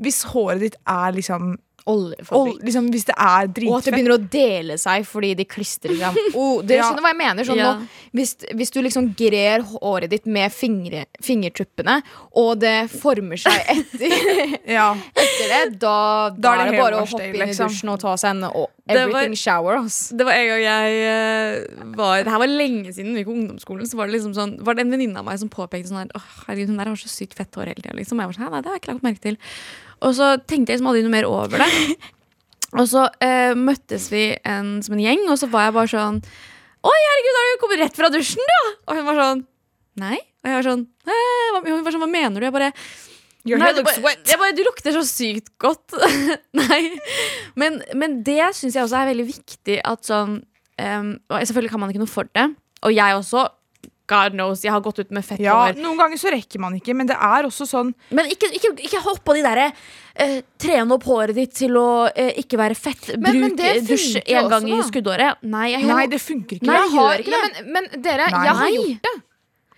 [0.00, 1.56] hvis håret ditt er liksom
[1.88, 5.46] og, Ol liksom, hvis det er Og at det begynner å dele seg fordi de
[5.48, 6.88] klistrer seg oh, Dere Ja.
[6.90, 7.48] skjønner hva jeg mener?
[7.48, 7.70] Sånn, Ja.
[7.78, 7.86] nå,
[8.18, 11.98] hvis, hvis du liksom grer håret ditt med fingre, fingertuppene,
[12.36, 14.14] og det former seg etter,
[14.78, 14.90] ja.
[15.16, 15.96] etter det, da,
[16.36, 17.72] da, er det bare å hoppe inn inn i liksom.
[17.72, 19.80] dusjen og ta seg en og everything var- shower.
[19.84, 19.98] Ass.
[20.16, 23.36] Det var en gang jeg eh, var Det her var lenge siden vi gikk på
[23.36, 23.88] ungdomsskolen.
[23.88, 26.14] Så var det liksom sånn Var det en venninne av meg som påpekte sånn her
[26.16, 27.96] Å, herregud, hun der har så sykt fett hår hele tida.
[27.98, 28.18] Liksom.
[28.22, 29.38] Jeg var sånn, nei, det har jeg ikke lagt merke til.
[30.04, 31.68] Og så tenkte jeg liksom aldri noe mer over det.
[32.76, 36.18] Og så eh, møttes vi en, som en gjeng, og så var jeg bare sånn
[36.88, 38.58] Oi, herregud, har du kommet rett fra dusjen, da?
[38.86, 39.40] Og hun var sånn
[39.98, 40.18] Nei.
[40.44, 42.46] Og jeg var sånn Hun var sånn, hva mener du?
[42.46, 42.72] Jeg bare
[43.48, 44.24] Your hair du looks wet.
[44.28, 45.94] Jeg bare, du lukter så sykt godt.
[46.58, 46.98] Nei.
[47.56, 51.94] Men, men det syns jeg også er veldig viktig at sånn um, Selvfølgelig kan man
[51.94, 52.44] ikke noe for det.
[52.84, 53.46] Og jeg også
[54.08, 55.78] God knows, jeg har gått ut med fett Ja, hår.
[55.84, 59.02] Noen ganger så rekker man ikke, men det er også sånn Men ikke, ikke, ikke
[59.04, 59.66] hopp på de derre
[60.16, 63.10] eh, Trene opp håret ditt til å eh, ikke være fett.
[63.18, 64.78] Men- Bruk men det eh, dusj én en gang da.
[64.78, 65.42] i skuddåret.
[65.44, 66.66] Nei, jeg Nei, det funker ikke.
[66.66, 67.64] Nei, Jeg jeg har, ikke nei, det.
[67.68, 68.44] men, men dere, Nei.
[68.48, 69.14] jeg har gjort det.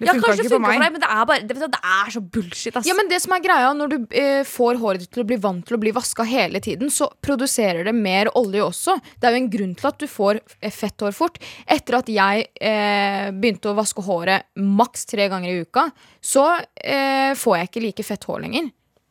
[0.01, 1.81] Det ja, funka kanskje ikke det funker for deg, men det er, bare, det, det
[1.95, 2.77] er så bullshit.
[2.79, 2.89] Ass.
[2.89, 5.37] Ja, men det som er greia Når du eh, får håret ditt til å bli
[5.41, 8.97] vant til å bli vaska hele tiden, så produserer det mer olje også.
[9.21, 11.37] Det er jo en grunn til at du får eh, fett hår fort.
[11.69, 15.91] Etter at jeg eh, begynte å vaske håret maks tre ganger i uka,
[16.25, 16.47] så
[16.81, 18.71] eh, får jeg ikke like fett hår lenger.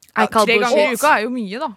[0.10, 1.74] Ja, tre ganger i uka er jo mye, da.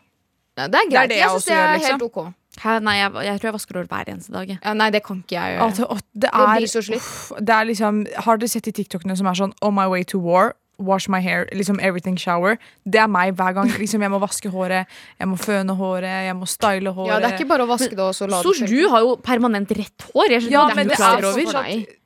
[0.57, 1.12] Ja, det er greit.
[1.12, 1.92] det jeg jeg syns det er gjør, liksom.
[1.92, 2.25] helt ok.
[2.61, 4.51] Hæ, nei, jeg, jeg tror jeg vasker hår hver eneste dag.
[4.62, 5.67] Ja, nei, det kan ikke jeg gjøre.
[5.69, 6.99] Altså, å, det, er, er, blir så slitt.
[7.01, 10.05] uff, det er liksom Har dere sett de TikTokene som er sånn On my way
[10.05, 10.53] to war?
[10.83, 12.57] Wash my hair, liksom everything shower.
[12.85, 13.69] Det er meg hver gang.
[13.79, 14.88] Liksom, jeg må vaske håret,
[15.21, 17.12] jeg må føne håret, jeg må style håret.
[17.12, 19.05] Ja, det er ikke bare å vaske det og så la Sosh, det du har
[19.05, 20.33] jo permanent rett hår.
[20.37, 21.41] Jeg skjønner Ja, det men det det er over.
[21.41, 21.99] fortsatt-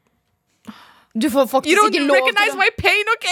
[1.17, 2.03] Du får faktisk ikke lov til det.
[2.03, 3.29] You don't recognize my pain, OK?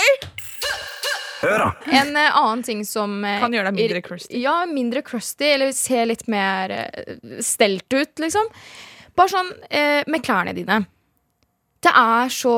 [1.44, 1.68] Hør da.
[2.00, 4.40] En eh, annen ting som eh, Kan gjøre deg mindre crusty.
[4.42, 8.50] Ja, mindre crusty, eller se litt mer eh, stelt ut, liksom.
[9.14, 9.52] Bare sånn
[10.10, 10.80] med klærne dine.
[11.84, 12.54] Det er så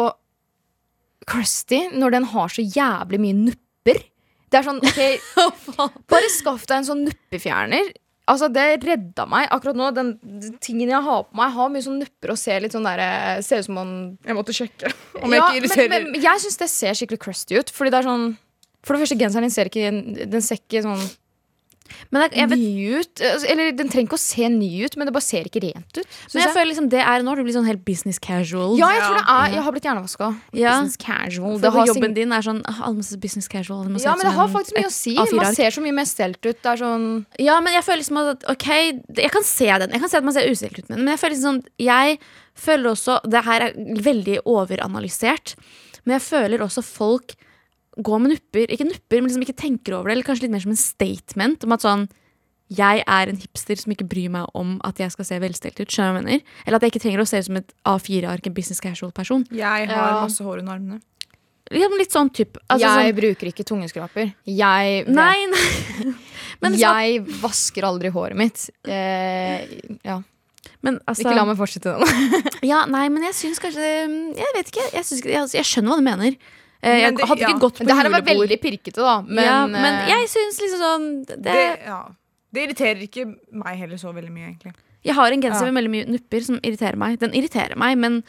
[1.28, 4.00] crusty når den har så jævlig mye nupper.
[4.48, 5.50] Det er sånn, ok
[6.12, 7.90] Bare skaff deg en sånn nuppefjerner.
[8.26, 9.50] Altså, Det redda meg.
[9.54, 12.64] Akkurat nå, den, den tingen jeg har på meg, har mye sånn nupper og ser
[12.64, 13.04] litt sånn der,
[13.46, 13.92] Ser ut som man
[14.26, 15.92] Jeg måtte sjekke om jeg ja, ikke irriterer.
[15.92, 17.70] Men, men jeg syns det ser skikkelig crusty ut.
[17.74, 18.26] Fordi det er sånn
[18.86, 19.90] For det første, genseren din ser ikke
[20.30, 21.06] Den ser ikke sånn
[22.10, 23.20] Men jeg, jeg, vet, ny ut.
[23.22, 26.00] Altså, Eller den trenger ikke å se ny ut, men det bare ser ikke rent
[26.00, 26.02] ut.
[26.02, 26.54] men jeg jeg.
[26.56, 28.74] føler liksom det er Nå du blitt sånn helt business casual.
[28.80, 30.28] ja, jeg tror det er Jeg har blitt hjernevaska.
[30.58, 30.72] Ja.
[30.80, 31.60] Business casual.
[31.62, 32.90] Det har jobben sign- din er sånn ah,
[33.22, 33.84] business casual.
[33.86, 35.14] ja, men det som har faktisk mye å si.
[35.38, 36.58] Man ser så mye mer stelt ut.
[36.62, 37.06] Det er sånn
[37.38, 38.66] Ja, men jeg føler liksom at Ok,
[39.22, 39.90] jeg kan se den.
[39.94, 41.04] Jeg kan se at man ser ustelt ut med den.
[41.06, 42.18] Men jeg føler liksom Jeg
[42.66, 43.72] føler også Det her er
[44.10, 45.54] veldig overanalysert.
[46.04, 47.34] Men jeg føler også folk
[48.04, 48.70] går med nupper.
[48.72, 50.16] Ikke nupper, men liksom ikke tenker over det.
[50.16, 52.06] Eller kanskje litt mer som en statement om at sånn
[52.66, 55.86] jeg er en hipster som ikke bryr meg om at jeg skal se velstelt ut.
[55.86, 56.54] Skjønner du jeg mener?
[56.66, 59.46] Eller at jeg ikke trenger å se ut som et A4-ark, en business casual-person.
[59.54, 60.22] Jeg har Ja.
[60.24, 61.00] masse hår under armene.
[61.70, 62.58] Litt sånn type.
[62.70, 64.34] Altså, Jeg sånn, bruker ikke tungeskraper.
[64.46, 66.14] Jeg, nei, nei.
[66.62, 66.92] Men, så,
[67.42, 68.70] vasker aldri håret mitt.
[68.86, 69.66] Eh,
[70.06, 70.22] ja.
[70.80, 72.46] men altså Ikke la meg fortsette den.
[72.70, 74.86] Ja, nei, men jeg syns kanskje Jeg vet ikke.
[74.94, 76.38] Jeg, synes, jeg, jeg skjønner hva du mener.
[76.82, 77.58] Eh, Jeg det- hadde ikke ja.
[77.58, 78.48] gått på Det her var julebord.
[78.48, 79.20] veldig pirkete, da.
[79.22, 82.02] Men, ja, men eh, jeg syns liksom sånn det, Det, ja.
[82.52, 84.74] det irriterer ikke meg heller så veldig mye, egentlig.
[85.04, 85.70] Jeg har en genser Ja.
[85.72, 87.18] med veldig mye nupper som irriterer meg.
[87.18, 88.22] Den irriterer meg, men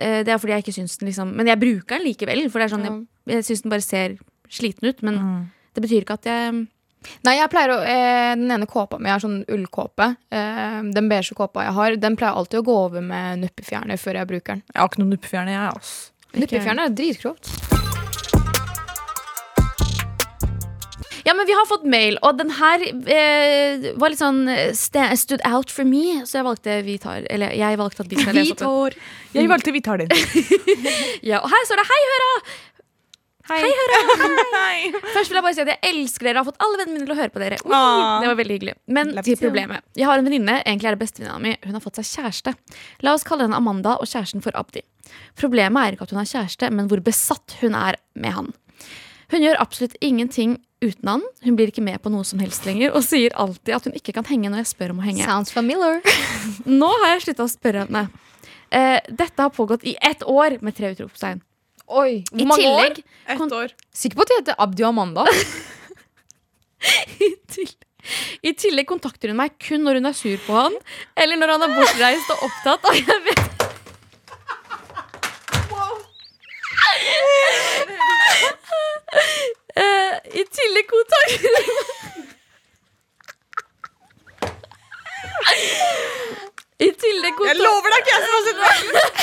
[0.00, 2.58] uh, det er fordi jeg ikke syns den liksom Men jeg bruker den likevel, for
[2.60, 4.18] det er sånn jeg, jeg syns den bare ser
[4.48, 5.02] sliten ut.
[5.02, 5.50] Men Mm.
[5.74, 6.68] det betyr ikke at jeg
[7.24, 10.16] Nei, jeg pleier å eh, Den ene kåpa mi er sånn ullkåpe.
[10.30, 14.14] Eh, den beige kåpa jeg har, den pleier alltid å gå over med nuppefjerner før
[14.20, 14.62] jeg bruker den.
[14.72, 15.76] Jeg har ikke noen nuppefjerner, jeg.
[15.76, 16.12] ass.
[16.32, 17.71] Nuppefjerner er dritgrovt.
[21.24, 25.42] Ja, men vi har fått mail, og den her eh, var litt sånn eh, stood
[25.46, 28.56] out for me, så jeg valgte vi tar Eller jeg valgte at vi skal lese
[28.66, 29.00] opp den.
[29.38, 30.10] Jeg valgte vi tar den.
[31.30, 32.36] Ja, og her står det 'Hei, høra'!
[33.50, 33.58] Hei.
[34.54, 34.90] Hei.
[35.12, 37.06] Først vil jeg bare si at jeg elsker dere og har fått alle vennene mine
[37.08, 37.56] til å høre på dere.
[37.66, 38.20] Ui, Ah.
[38.22, 38.74] det var veldig hyggelig.
[38.86, 39.82] Men til problemet.
[39.98, 41.56] Jeg har en venninne, egentlig er det bestevenninna mi.
[41.66, 42.54] Hun har fått seg kjæreste.
[43.02, 44.82] La oss kalle henne Amanda og kjæresten for Abdi.
[45.36, 48.52] Problemet er ikke at hun har kjæreste, men hvor besatt hun er med han.
[49.34, 51.22] Hun gjør absolutt ingenting uten han.
[51.46, 54.14] Hun blir ikke med på noe som helst lenger og sier alltid at hun ikke
[54.16, 55.24] kan henge når jeg spør om å henge.
[55.24, 56.02] Sounds familiar.
[56.82, 58.06] Nå har jeg slutta å spørre henne.
[58.72, 61.42] Eh, dette har pågått i ett år med tre utropstegn.
[61.92, 63.72] Oi, Hvor mange tillegg, Ett år.
[63.92, 65.26] Sikker på at de heter Abdi og Amanda?
[67.52, 67.68] til,
[68.40, 70.74] I tillegg kontakter hun meg kun når hun er sur på han,
[71.20, 72.88] eller når han er bortreist og opptatt.
[72.88, 73.50] Og jeg vet
[79.76, 81.04] Eh, I tillegg hun
[86.82, 89.16] I tillegg Jeg lover deg ikke jeg som har sett!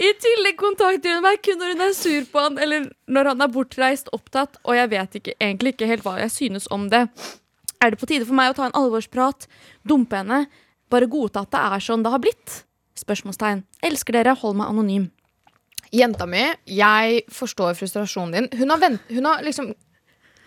[0.00, 3.44] I tillegg kontakter hun meg kun når hun er sur på han eller når han
[3.44, 7.04] er bortreist, opptatt, og jeg vet ikke, egentlig ikke helt hva jeg synes om det.
[7.84, 9.44] Er det på tide for meg å ta en alvorsprat,
[9.84, 10.46] dumpe henne,
[10.88, 12.62] bare godta at det er sånn det har blitt?
[12.96, 13.60] Spørsmålstegn.
[13.84, 15.10] Elsker dere, hold meg anonym.
[15.94, 18.60] Jenta mi, jeg forstår frustrasjonen din.
[18.60, 19.72] Hun har, vent, hun har liksom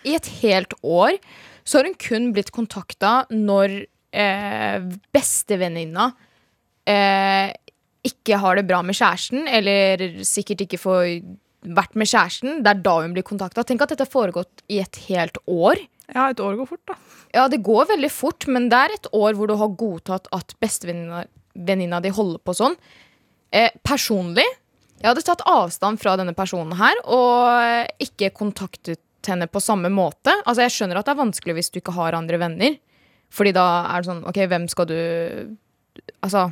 [0.08, 1.18] I et helt år
[1.64, 3.76] så har hun kun blitt kontakta når
[4.12, 4.84] eh,
[5.16, 6.10] bestevenninna
[6.88, 7.54] eh,
[8.04, 11.06] ikke har det bra med kjæresten, eller sikkert ikke får
[11.64, 12.60] vært med kjæresten.
[12.66, 13.64] Det er da hun blir kontakta.
[13.64, 15.80] Tenk at dette har foregått i et helt år.
[16.12, 16.98] Ja, et år går fort, da.
[17.32, 20.52] Ja, det går veldig fort, men det er et år hvor du har godtatt at
[20.60, 21.24] bestevenninna
[21.54, 22.76] venninna di holder på sånn.
[23.54, 24.46] Eh, personlig,
[25.04, 30.32] jeg hadde tatt avstand fra denne personen her og ikke kontaktet henne på samme måte.
[30.46, 32.78] Altså, jeg skjønner at det er vanskelig hvis du ikke har andre venner.
[33.34, 34.98] Fordi da er det sånn, ok, hvem skal du
[36.24, 36.48] Altså,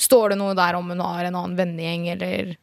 [0.00, 2.56] står det noe der om hun har en annen vennegjeng, eller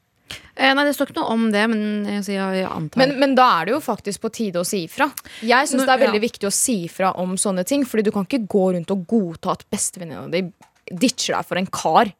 [0.59, 3.32] Eh, nei, det står ikke noe om det, men jeg, jeg, jeg antar men, men
[3.38, 5.07] da er det jo faktisk på tide å si ifra.
[5.39, 6.25] Jeg syns det er veldig ja.
[6.25, 9.55] viktig å si ifra om sånne ting, Fordi du kan ikke gå rundt og godta
[9.55, 10.43] at bestevenninna di
[10.89, 12.11] ditcher deg for en kar.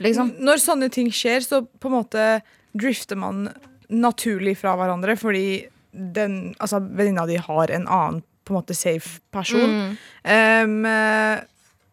[0.00, 0.34] Liksom.
[0.40, 2.26] Når sånne ting skjer, så på en måte
[2.72, 3.48] drifter man
[3.90, 9.18] naturlig fra hverandre, fordi den, altså, venninna di har en annen på en måte safe
[9.34, 9.96] person.
[10.24, 11.42] Um, eh,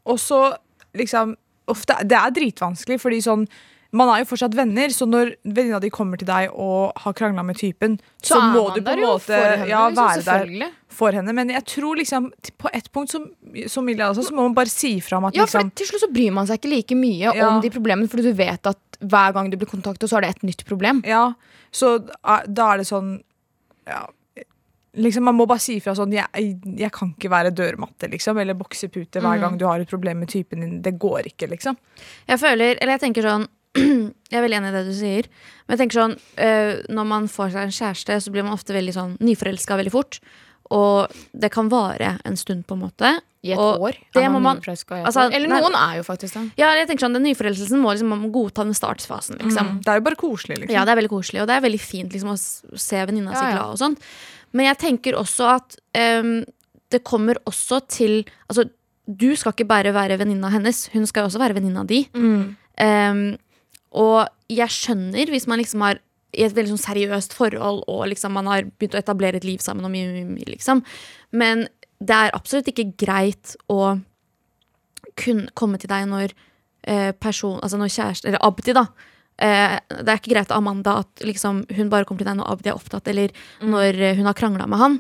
[0.08, 0.42] og så
[0.98, 1.36] liksom
[1.68, 3.44] ofte, Det er dritvanskelig, fordi sånn
[3.98, 7.44] man er jo fortsatt venner, så når venninna di kommer til deg og har krangla
[7.48, 10.74] med typen, så, så må du på en måte henne, ja, liksom, være der.
[10.98, 11.34] For henne.
[11.38, 13.30] Men jeg tror liksom på et punkt, som,
[13.70, 15.92] som Milja også, så må man bare si fra om at Ja, for liksom Til
[15.92, 17.48] slutt så bryr man seg ikke like mye Ja.
[17.52, 20.36] om de problemene, fordi du vet at hver gang du blir kontaktet, så er det
[20.36, 21.04] et nytt problem.
[21.06, 21.34] Ja,
[21.72, 23.20] så da er det sånn
[23.88, 24.06] ja,
[24.98, 26.48] Liksom Man må bare si fra sånn jeg,
[26.80, 30.32] jeg kan ikke være dørmatte liksom, eller boksepute hver gang du har et problem med
[30.32, 30.80] typen din.
[30.82, 31.78] Det går ikke, liksom.
[32.26, 33.46] Jeg føler, eller jeg tenker sånn
[34.32, 35.28] Jeg er veldig enig i det du sier.
[35.68, 36.16] Men jeg tenker sånn
[36.48, 39.94] øh, når man får seg en kjæreste, så blir man ofte veldig sånn nyforelska veldig
[39.94, 40.18] fort.
[40.72, 43.14] Og det kan vare en stund, på en måte.
[43.46, 43.94] I et Og år.
[44.14, 46.52] det må man- altså, Eller Eller nei- noen er jo faktisk det.
[46.58, 49.38] Ja, jeg tenker sånn, Den nyforelskelsen må liksom man må godta den startfasen.
[49.40, 49.80] liksom.
[49.84, 50.72] Det er jo bare koselig, liksom.
[50.72, 53.40] Ja, det er veldig koselig, og det er veldig fint liksom, å se venninna Ja,
[53.40, 54.00] si glad og sånt.
[54.54, 56.44] Men jeg tenker også at um,
[56.90, 58.70] det kommer også til Altså,
[59.10, 62.10] du skal ikke bare være venninna hennes, hun skal jo også være venninna di.
[62.78, 63.38] Ehm,
[63.94, 66.00] og jeg skjønner hvis man liksom har
[66.38, 69.60] i et veldig sånn seriøst forhold og liksom man har begynt å etablere et liv
[69.64, 70.84] sammen og mye, mye, mye, liksom.
[71.34, 71.66] Men
[72.00, 73.96] det er absolutt ikke greit å
[75.18, 76.34] kun komme til deg når
[76.88, 78.84] eh, person, altså når kjæreste, eller Abdi da
[79.42, 82.52] eh, Det er ikke greit av Amanda at liksom, hun bare kommer til deg når
[82.54, 83.34] Abdi er opptatt, eller
[83.66, 84.98] når eh, hun har krangla med han.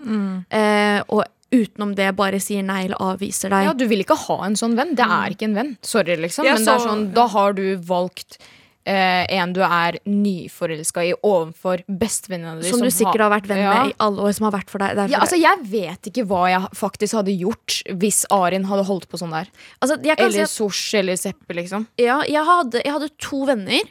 [0.49, 3.69] Eh, og utenom det bare sier nei eller avviser deg.
[3.69, 4.95] Ja, Du vil ikke ha en sånn venn.
[4.99, 5.69] Det er ikke en venn.
[5.85, 6.43] Sorry, liksom.
[6.49, 8.39] Ja, Men så- sånn, da har du valgt
[8.87, 12.69] en du er nyforelska i overfor bestevenninna di.
[12.71, 13.73] som du sikkert har vært venn Ja.
[13.89, 14.95] i alle år, som har vært for deg.
[15.11, 19.19] Ja, altså Jeg vet ikke hva jeg faktisk hadde gjort hvis Arin hadde holdt på
[19.19, 19.49] sånn der.
[19.81, 21.87] altså, kan si Eller at, Sosh eller Seppe, liksom.
[21.99, 23.83] ja, jeg, hadde, jeg hadde to venner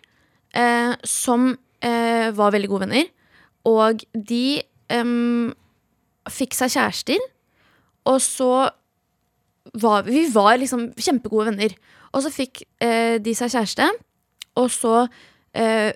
[0.55, 3.07] eh, som eh, var veldig gode venner.
[3.67, 5.53] Og de eh,
[6.31, 7.19] fikk seg kjærester.
[8.07, 8.71] Og så
[9.75, 11.75] var vi var liksom kjempegode venner.
[12.15, 13.91] Og så fikk eh, de seg kjæreste,
[14.57, 14.95] og så
[15.57, 15.93] eh,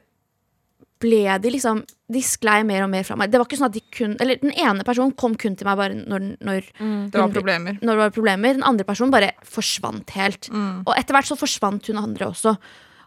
[1.00, 1.80] ble de liksom
[2.12, 3.30] De sklei mer og mer fra meg.
[3.32, 5.78] Det var ikke sånn at de kun Eller den ene personen kom kun til meg
[5.80, 6.68] bare når, når,
[7.12, 7.78] Det var problemer.
[7.80, 8.58] når det var problemer.
[8.58, 10.50] Den andre personen bare forsvant helt.
[10.84, 12.56] Og etter hvert så forsvant hun andre også.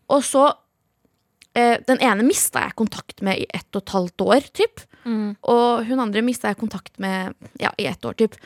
[0.09, 0.45] Og så
[1.53, 4.85] eh, Den ene mista jeg kontakt med i ett og et halvt år, typ.
[5.51, 8.39] Og hun andre mista jeg kontakt med ja, i ett år, typ.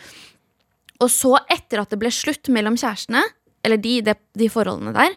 [0.99, 3.21] Og så, etter at det ble slutt mellom kjærestene,
[3.63, 5.13] eller de, de, de forholdene der,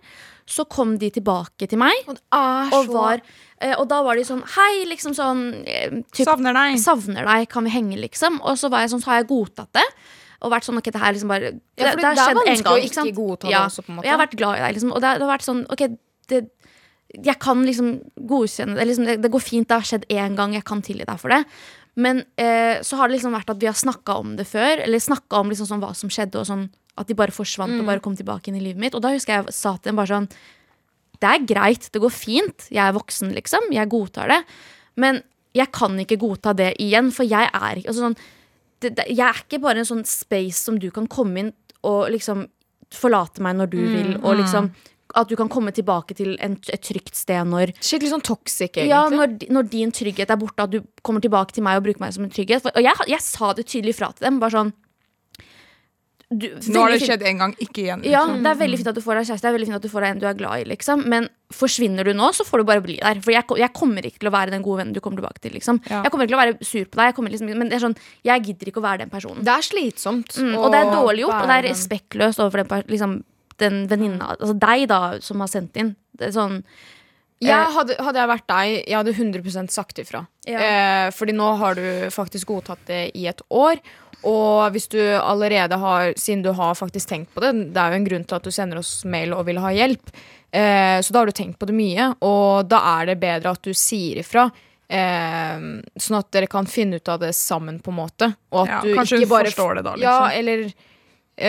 [0.51, 1.95] så kom de tilbake til meg.
[2.11, 3.23] Og, var,
[3.63, 6.79] eh, og da var de sånn Hei, liksom sånn eh, typ, Savner deg.
[6.83, 8.41] Savner deg, kan vi henge, liksom?
[8.43, 9.87] Og så var jeg sånn, så har jeg godtatt det.
[10.41, 13.15] Og vært sånn, ok, det her liksom bare Ja, det- har skjedd en gang, ikke
[13.15, 13.67] godta det ja.
[13.67, 14.09] også, på en måte.
[14.09, 14.95] Jeg har vært glad i deg, liksom.
[14.95, 15.87] Og det har, det har vært sånn, ok,
[16.33, 16.41] det,
[17.27, 17.93] jeg kan liksom
[18.31, 18.87] godkjenne det.
[18.91, 21.31] Liksom, det, det går fint, det har skjedd én gang, jeg kan tilgi deg for
[21.35, 21.45] det.
[22.01, 25.03] Men eh, så har det liksom vært at vi har snakka om det før, eller
[25.03, 26.69] snakka om liksom sånn hva som skjedde, og sånn
[26.99, 27.81] at de bare forsvant Mm.
[27.81, 28.95] og bare kom tilbake inn i livet mitt.
[28.95, 30.29] Og da husker jeg sa til dem bare sånn
[31.21, 34.45] Det er greit, det går fint, jeg er voksen, liksom, jeg godtar det.
[34.97, 35.23] Men
[35.55, 38.17] jeg kan ikke godta det igjen, for jeg er ikke altså sånn,
[38.81, 41.53] det, det, Jeg er ikke bare en sånn space som du kan komme inn
[41.85, 42.47] og liksom
[42.91, 44.71] forlate meg når du Mm, vil, og liksom
[45.15, 48.89] at du kan komme tilbake til en, et trygt sted når Skikkelig sånn toxic, egentlig.
[48.89, 52.01] ja, når, når din trygghet er borte, at du kommer tilbake til meg og bruker
[52.01, 52.63] meg som en trygghet.
[52.63, 54.39] For, og jeg, jeg sa det tydelig fra til dem.
[54.41, 54.73] Bare sånn
[56.31, 58.03] du, Nå har det skjedd en gang, ikke igjen.
[58.07, 58.45] Ja, liksom.
[58.45, 59.91] det er veldig fint at du får deg kjæreste, det er veldig fint at du
[59.91, 61.01] får deg en du er glad i, liksom.
[61.11, 63.19] Men forsvinner du nå, så får du bare bli der.
[63.25, 65.57] For jeg, jeg kommer ikke til å være den gode vennen du kommer tilbake til.
[65.59, 65.81] Liksom.
[65.91, 66.05] Ja.
[66.05, 67.97] Jeg kommer ikke til å være sur på deg, jeg liksom, men det sånn,
[68.29, 69.43] jeg gidder ikke å være den personen.
[69.49, 70.39] Det er slitsomt.
[70.39, 73.17] Mm, og det er dårlig gjort, og det er respektløst overfor den, liksom,
[73.65, 75.97] den venninna, altså deg, da, som har sendt inn.
[76.15, 76.61] Det er sånn
[77.43, 80.23] Jeg hadde, hadde jeg vært deg, jeg hadde 100 sagt ifra.
[80.47, 80.63] Ja.
[80.63, 83.83] Eh, fordi nå har du faktisk godtatt det i et år.
[84.29, 88.01] Og hvis du allerede har, siden du har faktisk tenkt på det Det er jo
[88.01, 90.13] en grunn til at du sender oss mail og vil ha hjelp.
[90.53, 93.63] Eh, så da har du tenkt på det mye, og da er det bedre at
[93.65, 94.49] du sier ifra.
[94.91, 95.57] Eh,
[96.03, 98.33] sånn at dere kan finne ut av det sammen, på en måte.
[98.51, 100.09] Og at Ja, du kanskje ikke hun bare forstår det da, Liksom.
[100.11, 100.73] Ja, eller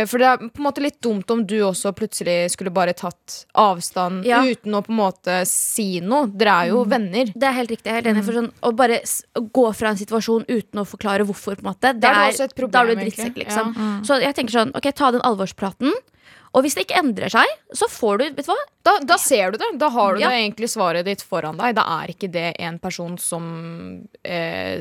[0.07, 3.45] For det er på en måte litt dumt om du også plutselig skulle bare tatt
[3.59, 4.39] avstand Ja.
[4.45, 6.27] uten å på en måte si noe.
[6.31, 7.25] Dere er jo venner.
[7.35, 7.87] Det er helt riktig.
[7.91, 9.01] Er helt enig for sånn, Å bare
[9.35, 12.71] gå fra en situasjon uten å forklare hvorfor, på en måte, det er det problem,
[12.71, 13.73] da er du drittsekk, liksom.
[13.75, 13.81] Ja.
[13.99, 14.05] Liksom.
[14.07, 15.91] Så jeg tenker sånn, ok, ta den alvorspraten.
[16.53, 18.57] Og hvis det ikke endrer seg, så får du Vet du hva?
[18.83, 19.77] Da, da ser du det.
[19.79, 20.29] Da har du Ja.
[20.31, 21.75] egentlig svaret ditt foran deg.
[21.75, 24.79] Da er ikke det en person som eh,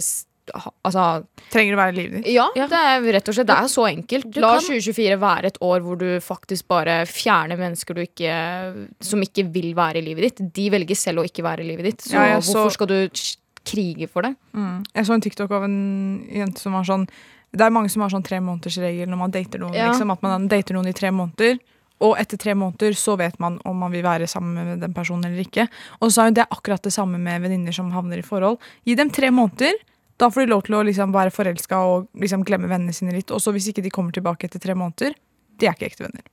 [0.85, 2.33] Altså Trenger å være i livet ditt.
[2.35, 2.67] Ja, Ja.
[2.67, 4.31] det er rett og slett Det er så enkelt.
[4.31, 8.89] Du La kan- 2024 være et år hvor du faktisk bare fjerner mennesker du ikke,
[9.01, 10.53] som ikke vil være i livet ditt.
[10.53, 11.99] De velger selv å ikke være i livet ditt.
[12.03, 13.09] Så Ja, så- hvorfor skal du
[13.65, 14.35] krige for det?
[14.55, 14.85] Mm.
[14.95, 17.09] Jeg så en TikTok av en jente som var sånn
[17.53, 19.75] Det er mange som har sånn tre måneders regel når man dater noen.
[19.75, 19.91] Ja.
[19.91, 21.59] Liksom, at man dater noen i tre måneder,
[22.01, 25.25] og etter tre måneder så vet man om man vil være sammen med den personen
[25.25, 25.69] eller ikke.
[26.01, 28.57] Og så er jo det akkurat det samme med venninner som havner i forhold.
[28.87, 29.73] Gi dem tre måneder.
[30.21, 33.33] Da får de lov til å liksom være forelska og liksom glemme vennene sine litt.
[33.33, 35.15] Og så hvis ikke de kommer tilbake etter tre måneder,
[35.61, 36.27] de er ikke ekte venner.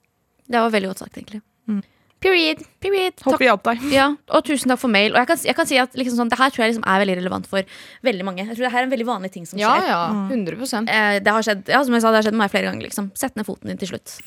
[0.47, 1.39] Det var veldig godt sagt, egentlig.
[1.67, 1.81] Mm.
[2.23, 2.63] Period.
[2.81, 3.13] Period.
[3.21, 3.83] Håper vi hjalp deg.
[3.93, 5.11] Ja, og tusen takk for mail.
[5.13, 7.03] Og jeg kan, jeg kan si at liksom sånn, det her tror jeg liksom er
[7.03, 7.75] veldig relevant for
[8.07, 8.41] veldig mange.
[8.47, 9.91] Jeg tror det her er en veldig vanlig ting som Ja, skjer.
[9.91, 9.99] ja.
[10.09, 12.55] ja, 100 Eh, det har skjedd, ja, som jeg sa, det har skjedd med meg
[12.55, 12.87] flere ganger.
[12.89, 13.11] Liksom.
[13.13, 14.17] Sett ned foten din til slutt.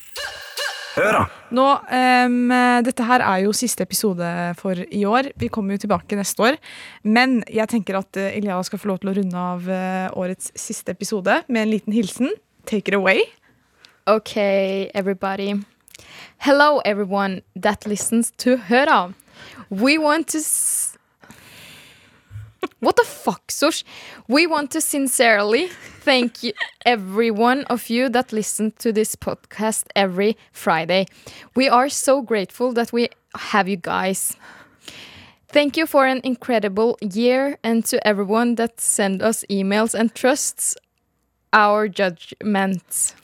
[0.97, 1.23] Hør, da.
[1.55, 1.65] Nå,
[2.27, 2.53] um,
[2.87, 4.27] Dette her er jo siste episode
[4.59, 5.31] for i år.
[5.39, 6.59] Vi kommer jo tilbake neste år.
[7.07, 10.51] Men jeg tenker at uh, Iliana skal få lov til å runde av eh, årets
[10.59, 12.33] siste episode med en liten hilsen.
[12.67, 13.23] Take it away.
[14.11, 15.55] Okay, everybody.
[16.39, 19.13] Hello, everyone that listens to Høra.
[19.71, 20.39] We want to.
[20.39, 20.97] S-
[22.81, 23.85] what the fuck, Sosh?
[24.27, 25.69] We want to sincerely
[26.01, 26.53] thank you,
[26.85, 31.07] every one of you that listen to this podcast every Friday.
[31.55, 34.37] We are so grateful that we have you guys.
[35.49, 40.77] Thank you for an incredible year and to everyone that send us emails and trusts
[41.53, 43.15] our judgments.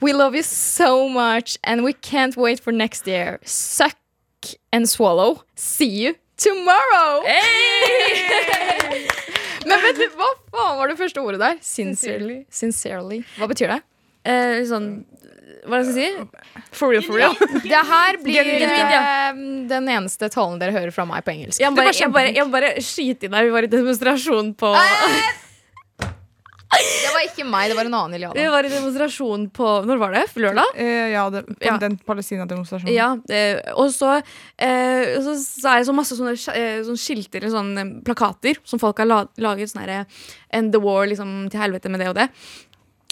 [0.00, 3.38] We love you so much, and we can't wait for next year.
[3.44, 3.96] Suck
[4.72, 5.44] and swallow.
[5.54, 7.22] See you tomorrow!
[9.66, 11.58] Men vet du, hva faen var det første ordet der?
[11.64, 12.42] Sincerely.
[12.52, 13.22] Sincerely.
[13.38, 13.80] Hva betyr det?
[14.30, 14.88] Eh, sånn
[15.64, 16.64] Hva skal jeg si?
[16.76, 17.36] For real, for real.
[17.64, 19.38] Det her blir eh,
[19.70, 21.60] den eneste talen dere hører fra meg på engelsk.
[21.60, 23.48] Jeg må bare, jeg bare, jeg må bare skyte inn her.
[23.48, 24.72] Vi var i demonstrasjon på
[26.70, 28.34] Det var ikke meg, det var en annen Iliana.
[28.36, 30.22] Det var en demonstrasjon på Når var det?
[30.38, 30.68] Lørdag?
[30.78, 31.76] Eh, ja, det, på Ja.
[31.82, 32.92] den Palestina-demonstrasjonen.
[32.94, 34.12] Ja, eh, og så,
[34.56, 38.60] eh, så, så er det så masse sånne, eh, sånne skilter eller sånne eh, plakater
[38.62, 39.72] som folk har laget.
[39.72, 40.04] Sånn herre
[40.54, 42.28] End the war, liksom, til helvete med det og det.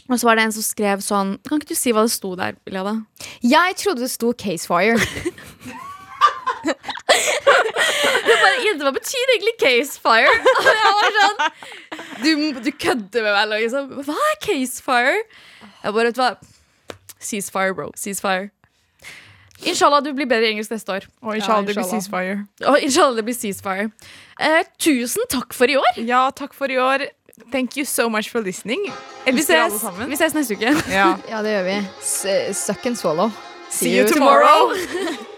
[0.09, 2.31] Og så var det en som skrev sånn Kan ikke du si hva det sto
[2.39, 2.95] der, Iliana?
[3.45, 4.97] Jeg trodde det sto Casefire.
[8.49, 10.33] Bare, Jente, hva betyr egentlig casefire?
[10.59, 11.41] Og jeg var sånn
[12.25, 12.31] Du,
[12.65, 13.91] du kødder med meg, liksom.
[14.09, 15.19] Hva er case fire?
[15.85, 16.31] Jeg bare, vet du hva
[17.19, 17.91] Ceasefire, bro.
[17.99, 18.51] Ceasefire.
[19.67, 21.07] Inshallah, du blir bedre i engelsk neste år.
[21.23, 22.03] Og inshallah, det blir inshallah.
[22.03, 22.37] ceasefire.
[22.71, 23.89] Og inshallah, det blir ceasefire.
[24.39, 25.99] Eh, tusen takk for i år.
[26.07, 27.09] Ja, takk for i år.
[27.53, 28.87] Thank you so much for listening.
[29.27, 30.71] Vi ses, vi ses neste uke.
[30.91, 31.17] Ja.
[31.31, 31.77] Ja, det gjør vi.
[32.03, 33.31] S suck and swallow.
[33.71, 34.71] See you tomorrow.
[34.73, 35.27] En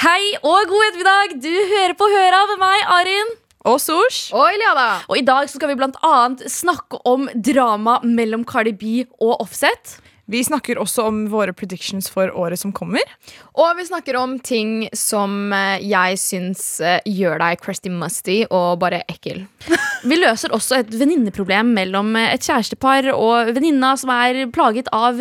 [0.00, 1.32] Hei og god ettermiddag!
[1.44, 3.32] Du hører på Høra med meg, Arin.
[3.68, 4.30] Og Sosh.
[4.32, 5.02] Og Iliana.
[5.12, 9.34] Og i dag så skal vi blant annet snakke om drama mellom Cardi B og
[9.44, 9.98] Offset.
[10.32, 13.04] Vi snakker også om våre predictions for året som kommer.
[13.52, 18.78] Og vi snakker om ting som eh, jeg syns eh, gjør deg crusty musty og
[18.80, 19.44] bare ekkel.
[20.08, 25.20] Vi løser også et venninneproblem mellom et kjærestepar og venninna som er plaget av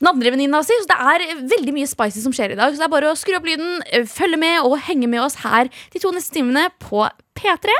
[0.00, 0.76] den si.
[0.82, 2.72] Så det er veldig mye spicy som skjer i dag.
[2.72, 5.70] Så det er bare å skru opp lyden, følge med og henge med oss her
[5.92, 7.06] de to neste timene på
[7.38, 7.72] P3.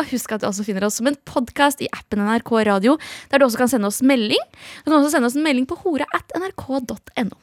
[0.00, 2.96] Og husk at du også finner oss som en podkast i appen NRK Radio,
[3.28, 4.40] der du også kan sende oss melding.
[4.84, 7.36] Du kan også sende oss en melding på hore at nrk.no.